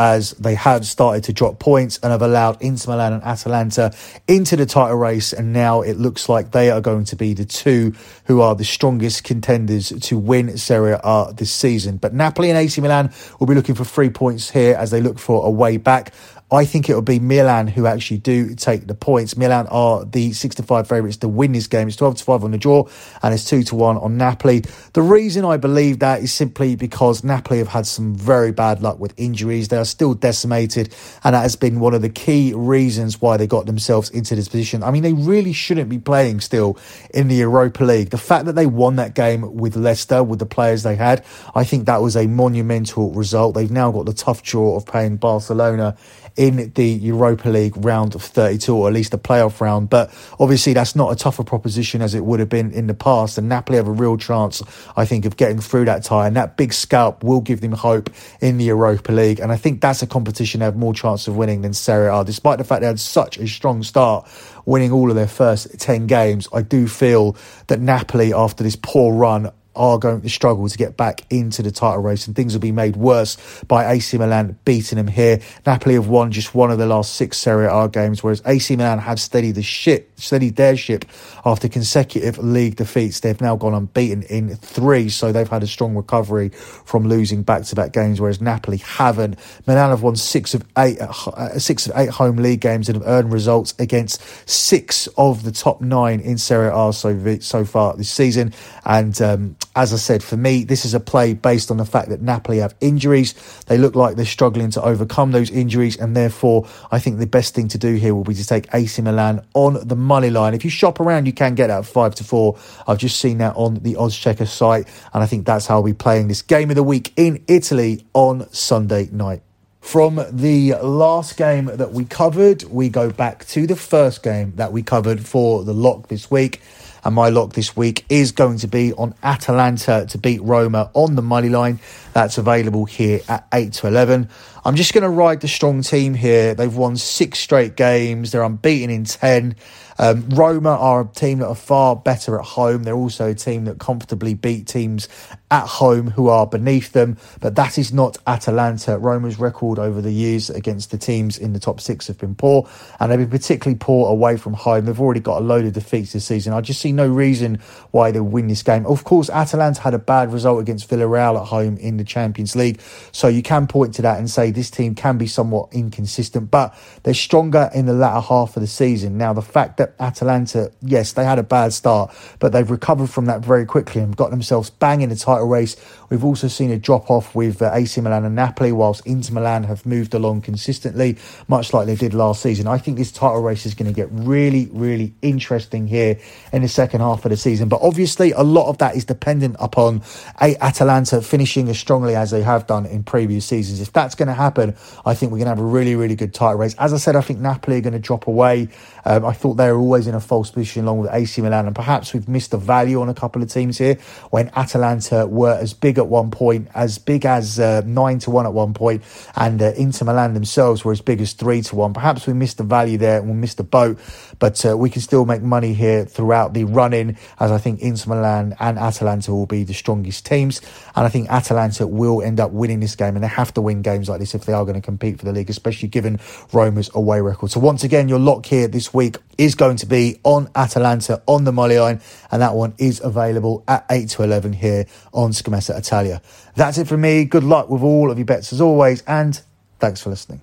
As 0.00 0.30
they 0.32 0.54
have 0.54 0.86
started 0.86 1.22
to 1.24 1.32
drop 1.32 1.58
points 1.58 1.98
and 1.98 2.10
have 2.10 2.22
allowed 2.22 2.60
Inter 2.62 2.92
Milan 2.92 3.12
and 3.12 3.22
Atalanta 3.22 3.92
into 4.26 4.56
the 4.56 4.64
title 4.64 4.96
race. 4.96 5.34
And 5.34 5.52
now 5.52 5.82
it 5.82 5.98
looks 5.98 6.26
like 6.26 6.52
they 6.52 6.70
are 6.70 6.80
going 6.80 7.04
to 7.04 7.16
be 7.16 7.34
the 7.34 7.44
two 7.44 7.92
who 8.24 8.40
are 8.40 8.54
the 8.54 8.64
strongest 8.64 9.24
contenders 9.24 9.90
to 9.90 10.18
win 10.18 10.56
Serie 10.56 10.96
A 11.04 11.34
this 11.36 11.52
season. 11.52 11.98
But 11.98 12.14
Napoli 12.14 12.48
and 12.48 12.58
AC 12.58 12.80
Milan 12.80 13.12
will 13.38 13.46
be 13.46 13.54
looking 13.54 13.74
for 13.74 13.84
three 13.84 14.08
points 14.08 14.50
here 14.50 14.74
as 14.74 14.90
they 14.90 15.02
look 15.02 15.18
for 15.18 15.46
a 15.46 15.50
way 15.50 15.76
back. 15.76 16.14
I 16.52 16.64
think 16.64 16.88
it 16.88 16.94
will 16.94 17.02
be 17.02 17.20
Milan 17.20 17.68
who 17.68 17.86
actually 17.86 18.18
do 18.18 18.54
take 18.56 18.88
the 18.88 18.94
points. 18.94 19.36
Milan 19.36 19.68
are 19.68 20.04
the 20.04 20.32
65 20.32 20.88
favourites 20.88 21.16
to 21.18 21.28
win 21.28 21.52
this 21.52 21.68
game. 21.68 21.86
It's 21.86 21.96
12 21.96 22.16
to 22.16 22.24
5 22.24 22.44
on 22.44 22.50
the 22.50 22.58
draw 22.58 22.88
and 23.22 23.32
it's 23.32 23.44
2 23.44 23.62
to 23.64 23.76
1 23.76 23.98
on 23.98 24.16
Napoli. 24.16 24.64
The 24.92 25.02
reason 25.02 25.44
I 25.44 25.58
believe 25.58 26.00
that 26.00 26.22
is 26.22 26.32
simply 26.32 26.74
because 26.74 27.22
Napoli 27.22 27.58
have 27.58 27.68
had 27.68 27.86
some 27.86 28.16
very 28.16 28.50
bad 28.50 28.82
luck 28.82 28.98
with 28.98 29.14
injuries. 29.16 29.68
They 29.68 29.76
are 29.76 29.84
still 29.84 30.14
decimated 30.14 30.92
and 31.22 31.36
that 31.36 31.42
has 31.42 31.54
been 31.54 31.78
one 31.78 31.94
of 31.94 32.02
the 32.02 32.08
key 32.08 32.52
reasons 32.52 33.20
why 33.20 33.36
they 33.36 33.46
got 33.46 33.66
themselves 33.66 34.10
into 34.10 34.34
this 34.34 34.48
position. 34.48 34.82
I 34.82 34.90
mean, 34.90 35.04
they 35.04 35.12
really 35.12 35.52
shouldn't 35.52 35.88
be 35.88 35.98
playing 35.98 36.40
still 36.40 36.76
in 37.14 37.28
the 37.28 37.36
Europa 37.36 37.84
League. 37.84 38.10
The 38.10 38.18
fact 38.18 38.46
that 38.46 38.56
they 38.56 38.66
won 38.66 38.96
that 38.96 39.14
game 39.14 39.54
with 39.54 39.76
Leicester, 39.76 40.24
with 40.24 40.40
the 40.40 40.46
players 40.46 40.82
they 40.82 40.96
had, 40.96 41.24
I 41.54 41.62
think 41.62 41.86
that 41.86 42.02
was 42.02 42.16
a 42.16 42.26
monumental 42.26 43.12
result. 43.12 43.54
They've 43.54 43.70
now 43.70 43.92
got 43.92 44.06
the 44.06 44.12
tough 44.14 44.42
draw 44.42 44.76
of 44.76 44.84
playing 44.84 45.18
Barcelona 45.18 45.96
in 46.40 46.72
the 46.74 46.88
Europa 46.88 47.50
League 47.50 47.74
round 47.76 48.14
of 48.14 48.22
32, 48.22 48.74
or 48.74 48.88
at 48.88 48.94
least 48.94 49.10
the 49.10 49.18
playoff 49.18 49.60
round. 49.60 49.90
But 49.90 50.10
obviously, 50.40 50.72
that's 50.72 50.96
not 50.96 51.12
a 51.12 51.14
tougher 51.14 51.44
proposition 51.44 52.00
as 52.00 52.14
it 52.14 52.24
would 52.24 52.40
have 52.40 52.48
been 52.48 52.72
in 52.72 52.86
the 52.86 52.94
past. 52.94 53.36
And 53.36 53.46
Napoli 53.46 53.76
have 53.76 53.86
a 53.86 53.92
real 53.92 54.16
chance, 54.16 54.62
I 54.96 55.04
think, 55.04 55.26
of 55.26 55.36
getting 55.36 55.60
through 55.60 55.84
that 55.84 56.02
tie. 56.02 56.26
And 56.26 56.34
that 56.36 56.56
big 56.56 56.72
scalp 56.72 57.22
will 57.22 57.42
give 57.42 57.60
them 57.60 57.72
hope 57.72 58.08
in 58.40 58.56
the 58.56 58.64
Europa 58.64 59.12
League. 59.12 59.38
And 59.38 59.52
I 59.52 59.58
think 59.58 59.82
that's 59.82 60.00
a 60.00 60.06
competition 60.06 60.60
they 60.60 60.64
have 60.64 60.76
more 60.76 60.94
chance 60.94 61.28
of 61.28 61.36
winning 61.36 61.60
than 61.60 61.74
Serie 61.74 62.08
A, 62.08 62.24
despite 62.24 62.56
the 62.56 62.64
fact 62.64 62.80
they 62.80 62.86
had 62.86 62.98
such 62.98 63.36
a 63.36 63.46
strong 63.46 63.82
start 63.82 64.26
winning 64.64 64.92
all 64.92 65.10
of 65.10 65.16
their 65.16 65.28
first 65.28 65.78
10 65.78 66.06
games. 66.06 66.48
I 66.54 66.62
do 66.62 66.88
feel 66.88 67.36
that 67.66 67.80
Napoli, 67.80 68.32
after 68.32 68.64
this 68.64 68.76
poor 68.76 69.12
run, 69.12 69.50
are 69.76 69.98
going 69.98 70.20
to 70.20 70.28
struggle 70.28 70.68
to 70.68 70.76
get 70.76 70.96
back 70.96 71.24
into 71.30 71.62
the 71.62 71.70
title 71.70 72.02
race, 72.02 72.26
and 72.26 72.34
things 72.34 72.52
will 72.52 72.60
be 72.60 72.72
made 72.72 72.96
worse 72.96 73.36
by 73.68 73.92
AC 73.92 74.18
Milan 74.18 74.58
beating 74.64 74.96
them 74.96 75.06
here. 75.06 75.40
Napoli 75.64 75.94
have 75.94 76.08
won 76.08 76.32
just 76.32 76.54
one 76.54 76.70
of 76.70 76.78
the 76.78 76.86
last 76.86 77.14
six 77.14 77.38
Serie 77.38 77.68
A 77.70 77.88
games, 77.88 78.22
whereas 78.22 78.42
AC 78.44 78.74
Milan 78.76 78.98
have 78.98 79.20
steadied 79.20 79.54
the 79.54 79.62
ship, 79.62 80.10
steadied 80.16 80.56
their 80.56 80.76
ship 80.76 81.04
after 81.44 81.68
consecutive 81.68 82.38
league 82.38 82.76
defeats. 82.76 83.20
They've 83.20 83.40
now 83.40 83.56
gone 83.56 83.74
unbeaten 83.74 84.22
in 84.24 84.56
three, 84.56 85.08
so 85.08 85.30
they've 85.30 85.48
had 85.48 85.62
a 85.62 85.68
strong 85.68 85.94
recovery 85.94 86.48
from 86.50 87.08
losing 87.08 87.42
back-to-back 87.42 87.92
games, 87.92 88.20
whereas 88.20 88.40
Napoli 88.40 88.78
haven't. 88.78 89.38
Milan 89.66 89.90
have 89.90 90.02
won 90.02 90.16
six 90.16 90.52
of 90.52 90.64
eight, 90.78 91.00
uh, 91.00 91.58
six 91.58 91.86
of 91.86 91.92
eight 91.96 92.10
home 92.10 92.36
league 92.36 92.60
games 92.60 92.88
and 92.88 92.98
have 92.98 93.06
earned 93.06 93.32
results 93.32 93.74
against 93.78 94.20
six 94.48 95.06
of 95.16 95.44
the 95.44 95.52
top 95.52 95.80
nine 95.80 96.20
in 96.20 96.38
Serie 96.38 96.70
A 96.74 96.92
so 96.92 97.38
so 97.40 97.64
far 97.64 97.96
this 97.96 98.10
season, 98.10 98.52
and. 98.84 99.20
Um, 99.22 99.56
as 99.76 99.92
I 99.92 99.96
said, 99.96 100.22
for 100.22 100.36
me, 100.36 100.64
this 100.64 100.84
is 100.84 100.94
a 100.94 101.00
play 101.00 101.32
based 101.32 101.70
on 101.70 101.76
the 101.76 101.84
fact 101.84 102.08
that 102.08 102.20
Napoli 102.20 102.58
have 102.58 102.74
injuries. 102.80 103.34
They 103.66 103.78
look 103.78 103.94
like 103.94 104.16
they're 104.16 104.24
struggling 104.24 104.70
to 104.72 104.82
overcome 104.82 105.30
those 105.30 105.50
injuries, 105.50 105.96
and 105.96 106.16
therefore, 106.16 106.66
I 106.90 106.98
think 106.98 107.18
the 107.18 107.26
best 107.26 107.54
thing 107.54 107.68
to 107.68 107.78
do 107.78 107.94
here 107.94 108.14
will 108.14 108.24
be 108.24 108.34
to 108.34 108.46
take 108.46 108.72
AC 108.74 109.00
Milan 109.02 109.44
on 109.54 109.86
the 109.86 109.94
money 109.94 110.30
line. 110.30 110.54
If 110.54 110.64
you 110.64 110.70
shop 110.70 110.98
around, 110.98 111.26
you 111.26 111.32
can 111.32 111.54
get 111.54 111.68
that 111.68 111.86
five 111.86 112.16
to 112.16 112.24
four. 112.24 112.58
I've 112.86 112.98
just 112.98 113.20
seen 113.20 113.38
that 113.38 113.54
on 113.54 113.74
the 113.76 113.96
Odds 113.96 114.16
Checker 114.16 114.46
site, 114.46 114.88
and 115.14 115.22
I 115.22 115.26
think 115.26 115.46
that's 115.46 115.66
how 115.66 115.80
we'll 115.80 115.92
be 115.92 115.96
playing 115.96 116.28
this 116.28 116.42
game 116.42 116.70
of 116.70 116.76
the 116.76 116.82
week 116.82 117.12
in 117.16 117.44
Italy 117.46 118.04
on 118.12 118.50
Sunday 118.52 119.08
night. 119.12 119.42
From 119.80 120.20
the 120.30 120.74
last 120.82 121.36
game 121.36 121.66
that 121.66 121.92
we 121.92 122.04
covered, 122.04 122.64
we 122.64 122.88
go 122.88 123.10
back 123.10 123.46
to 123.46 123.66
the 123.66 123.76
first 123.76 124.22
game 124.22 124.52
that 124.56 124.72
we 124.72 124.82
covered 124.82 125.24
for 125.24 125.64
the 125.64 125.72
lock 125.72 126.08
this 126.08 126.30
week. 126.30 126.60
And 127.04 127.14
my 127.14 127.28
lock 127.30 127.54
this 127.54 127.76
week 127.76 128.04
is 128.08 128.32
going 128.32 128.58
to 128.58 128.66
be 128.66 128.92
on 128.92 129.14
Atalanta 129.22 130.06
to 130.10 130.18
beat 130.18 130.42
Roma 130.42 130.90
on 130.94 131.14
the 131.14 131.22
money 131.22 131.48
line. 131.48 131.80
That's 132.20 132.36
available 132.36 132.84
here 132.84 133.20
at 133.30 133.46
8 133.50 133.72
to 133.72 133.86
11. 133.86 134.28
I'm 134.62 134.76
just 134.76 134.92
going 134.92 135.04
to 135.04 135.08
ride 135.08 135.40
the 135.40 135.48
strong 135.48 135.80
team 135.80 136.12
here. 136.12 136.52
They've 136.52 136.76
won 136.76 136.98
six 136.98 137.38
straight 137.38 137.76
games, 137.76 138.30
they're 138.30 138.42
unbeaten 138.42 138.90
in 138.90 139.04
10. 139.04 139.56
Um, 140.00 140.26
Roma 140.30 140.70
are 140.70 141.02
a 141.02 141.06
team 141.06 141.40
that 141.40 141.48
are 141.48 141.54
far 141.54 141.94
better 141.94 142.38
at 142.38 142.44
home. 142.44 142.84
They're 142.84 142.94
also 142.94 143.28
a 143.28 143.34
team 143.34 143.66
that 143.66 143.78
comfortably 143.78 144.32
beat 144.32 144.66
teams 144.66 145.08
at 145.50 145.66
home 145.66 146.10
who 146.10 146.28
are 146.28 146.46
beneath 146.46 146.92
them, 146.92 147.18
but 147.40 147.56
that 147.56 147.76
is 147.76 147.92
not 147.92 148.16
Atalanta. 148.26 148.96
Roma's 148.96 149.38
record 149.38 149.78
over 149.78 150.00
the 150.00 150.12
years 150.12 150.48
against 150.48 150.90
the 150.90 150.96
teams 150.96 151.36
in 151.36 151.52
the 151.52 151.60
top 151.60 151.82
six 151.82 152.06
have 152.06 152.16
been 152.16 152.34
poor, 152.34 152.66
and 152.98 153.12
they've 153.12 153.18
been 153.18 153.28
particularly 153.28 153.76
poor 153.78 154.10
away 154.10 154.38
from 154.38 154.54
home. 154.54 154.86
They've 154.86 155.00
already 155.00 155.20
got 155.20 155.42
a 155.42 155.44
load 155.44 155.66
of 155.66 155.74
defeats 155.74 156.14
this 156.14 156.24
season. 156.24 156.54
I 156.54 156.62
just 156.62 156.80
see 156.80 156.92
no 156.92 157.06
reason 157.06 157.56
why 157.90 158.10
they'll 158.10 158.22
win 158.22 158.46
this 158.46 158.62
game. 158.62 158.86
Of 158.86 159.04
course, 159.04 159.28
Atalanta 159.28 159.82
had 159.82 159.92
a 159.92 159.98
bad 159.98 160.32
result 160.32 160.60
against 160.60 160.88
Villarreal 160.88 161.38
at 161.38 161.48
home 161.48 161.76
in 161.76 161.98
the 161.98 162.04
Champions 162.10 162.54
League, 162.54 162.80
so 163.12 163.28
you 163.28 163.42
can 163.42 163.66
point 163.66 163.94
to 163.94 164.02
that 164.02 164.18
and 164.18 164.28
say 164.28 164.50
this 164.50 164.70
team 164.70 164.94
can 164.94 165.16
be 165.16 165.26
somewhat 165.26 165.68
inconsistent, 165.72 166.50
but 166.50 166.74
they're 167.04 167.14
stronger 167.14 167.70
in 167.74 167.86
the 167.86 167.92
latter 167.92 168.20
half 168.20 168.56
of 168.56 168.60
the 168.60 168.66
season. 168.66 169.16
Now, 169.16 169.32
the 169.32 169.42
fact 169.42 169.78
that 169.78 169.94
Atalanta, 169.98 170.72
yes, 170.82 171.12
they 171.12 171.24
had 171.24 171.38
a 171.38 171.42
bad 171.42 171.72
start, 171.72 172.14
but 172.38 172.52
they've 172.52 172.70
recovered 172.70 173.08
from 173.08 173.26
that 173.26 173.40
very 173.40 173.64
quickly 173.64 174.02
and 174.02 174.16
got 174.16 174.30
themselves 174.30 174.70
bang 174.70 175.00
in 175.00 175.08
the 175.08 175.16
title 175.16 175.46
race. 175.46 175.76
We've 176.10 176.24
also 176.24 176.48
seen 176.48 176.70
a 176.70 176.78
drop 176.78 177.10
off 177.10 177.34
with 177.34 177.62
uh, 177.62 177.70
AC 177.72 178.00
Milan 178.00 178.24
and 178.24 178.34
Napoli, 178.34 178.72
whilst 178.72 179.06
Inter 179.06 179.34
Milan 179.34 179.64
have 179.64 179.86
moved 179.86 180.12
along 180.12 180.42
consistently, 180.42 181.16
much 181.48 181.72
like 181.72 181.86
they 181.86 181.94
did 181.94 182.14
last 182.14 182.42
season. 182.42 182.66
I 182.66 182.78
think 182.78 182.98
this 182.98 183.12
title 183.12 183.40
race 183.40 183.64
is 183.64 183.74
going 183.74 183.86
to 183.86 183.94
get 183.94 184.08
really, 184.10 184.68
really 184.72 185.14
interesting 185.22 185.86
here 185.86 186.18
in 186.52 186.62
the 186.62 186.68
second 186.68 187.00
half 187.00 187.24
of 187.24 187.30
the 187.30 187.36
season. 187.36 187.68
But 187.68 187.80
obviously, 187.82 188.32
a 188.32 188.42
lot 188.42 188.68
of 188.68 188.78
that 188.78 188.96
is 188.96 189.04
dependent 189.04 189.56
upon 189.58 190.02
Atalanta 190.40 191.22
finishing 191.22 191.68
as 191.68 191.78
strongly 191.90 192.14
as 192.14 192.30
they 192.30 192.40
have 192.40 192.68
done 192.68 192.86
in 192.86 193.02
previous 193.02 193.44
seasons. 193.44 193.80
If 193.80 193.92
that's 193.92 194.14
going 194.14 194.28
to 194.28 194.32
happen, 194.32 194.76
I 195.04 195.12
think 195.12 195.32
we're 195.32 195.38
going 195.38 195.46
to 195.46 195.56
have 195.56 195.58
a 195.58 195.64
really, 195.64 195.96
really 195.96 196.14
good 196.14 196.32
title 196.32 196.54
race. 196.54 196.76
As 196.78 196.92
I 196.92 196.98
said, 196.98 197.16
I 197.16 197.20
think 197.20 197.40
Napoli 197.40 197.78
are 197.78 197.80
going 197.80 197.94
to 197.94 197.98
drop 197.98 198.28
away. 198.28 198.68
Um, 199.04 199.24
I 199.24 199.32
thought 199.32 199.54
they 199.54 199.70
were 199.70 199.78
always 199.78 200.06
in 200.06 200.14
a 200.14 200.20
false 200.20 200.50
position 200.50 200.84
along 200.84 200.98
with 200.98 201.10
AC 201.12 201.40
Milan, 201.40 201.66
and 201.66 201.74
perhaps 201.74 202.12
we've 202.12 202.28
missed 202.28 202.50
the 202.50 202.58
value 202.58 203.00
on 203.00 203.08
a 203.08 203.14
couple 203.14 203.42
of 203.42 203.50
teams 203.50 203.78
here 203.78 203.96
when 204.30 204.50
Atalanta 204.56 205.26
were 205.26 205.54
as 205.54 205.74
big 205.74 205.98
at 205.98 206.06
one 206.06 206.30
point, 206.30 206.68
as 206.74 206.98
big 206.98 207.24
as 207.24 207.58
uh, 207.58 207.82
nine 207.84 208.18
to 208.20 208.30
one 208.30 208.46
at 208.46 208.52
one 208.52 208.74
point, 208.74 209.02
and 209.36 209.60
uh, 209.62 209.72
Inter 209.76 210.04
Milan 210.04 210.34
themselves 210.34 210.84
were 210.84 210.92
as 210.92 211.00
big 211.00 211.20
as 211.20 211.32
three 211.32 211.62
to 211.62 211.76
one. 211.76 211.94
Perhaps 211.94 212.26
we 212.26 212.32
missed 212.32 212.58
the 212.58 212.64
value 212.64 212.98
there 212.98 213.20
and 213.20 213.28
we 213.28 213.34
missed 213.34 213.56
the 213.56 213.64
boat, 213.64 213.98
but 214.38 214.64
uh, 214.66 214.76
we 214.76 214.90
can 214.90 215.02
still 215.02 215.24
make 215.24 215.42
money 215.42 215.74
here 215.74 216.04
throughout 216.04 216.54
the 216.54 216.64
run 216.64 216.92
in, 216.92 217.16
as 217.38 217.50
I 217.50 217.58
think 217.58 217.80
Inter 217.80 218.14
Milan 218.14 218.54
and 218.60 218.78
Atalanta 218.78 219.32
will 219.32 219.46
be 219.46 219.64
the 219.64 219.74
strongest 219.74 220.26
teams, 220.26 220.60
and 220.94 221.06
I 221.06 221.08
think 221.08 221.30
Atalanta 221.30 221.86
will 221.86 222.22
end 222.22 222.40
up 222.40 222.50
winning 222.50 222.80
this 222.80 222.96
game, 222.96 223.14
and 223.16 223.24
they 223.24 223.28
have 223.28 223.54
to 223.54 223.60
win 223.60 223.82
games 223.82 224.08
like 224.08 224.20
this 224.20 224.34
if 224.34 224.44
they 224.44 224.52
are 224.52 224.64
going 224.64 224.74
to 224.74 224.80
compete 224.80 225.18
for 225.18 225.24
the 225.24 225.32
league, 225.32 225.50
especially 225.50 225.88
given 225.88 226.18
Roma's 226.52 226.90
away 226.94 227.20
record. 227.20 227.50
So 227.50 227.60
once 227.60 227.84
again, 227.84 228.08
your 228.08 228.18
lock 228.18 228.46
here 228.46 228.68
this 228.68 228.89
week 228.94 229.16
is 229.38 229.54
going 229.54 229.76
to 229.78 229.86
be 229.86 230.20
on 230.24 230.48
Atalanta 230.54 231.22
on 231.26 231.44
the 231.44 231.52
money 231.52 231.78
line, 231.78 232.00
and 232.30 232.42
that 232.42 232.54
one 232.54 232.74
is 232.78 233.00
available 233.00 233.64
at 233.66 233.84
8 233.90 234.08
to 234.10 234.22
11 234.22 234.52
here 234.52 234.86
on 235.12 235.30
Scommessa 235.30 235.76
Italia. 235.78 236.20
That's 236.56 236.78
it 236.78 236.86
from 236.88 237.00
me. 237.00 237.24
Good 237.24 237.44
luck 237.44 237.68
with 237.68 237.82
all 237.82 238.10
of 238.10 238.18
your 238.18 238.26
bets 238.26 238.52
as 238.52 238.60
always, 238.60 239.02
and 239.06 239.40
thanks 239.78 240.02
for 240.02 240.10
listening. 240.10 240.40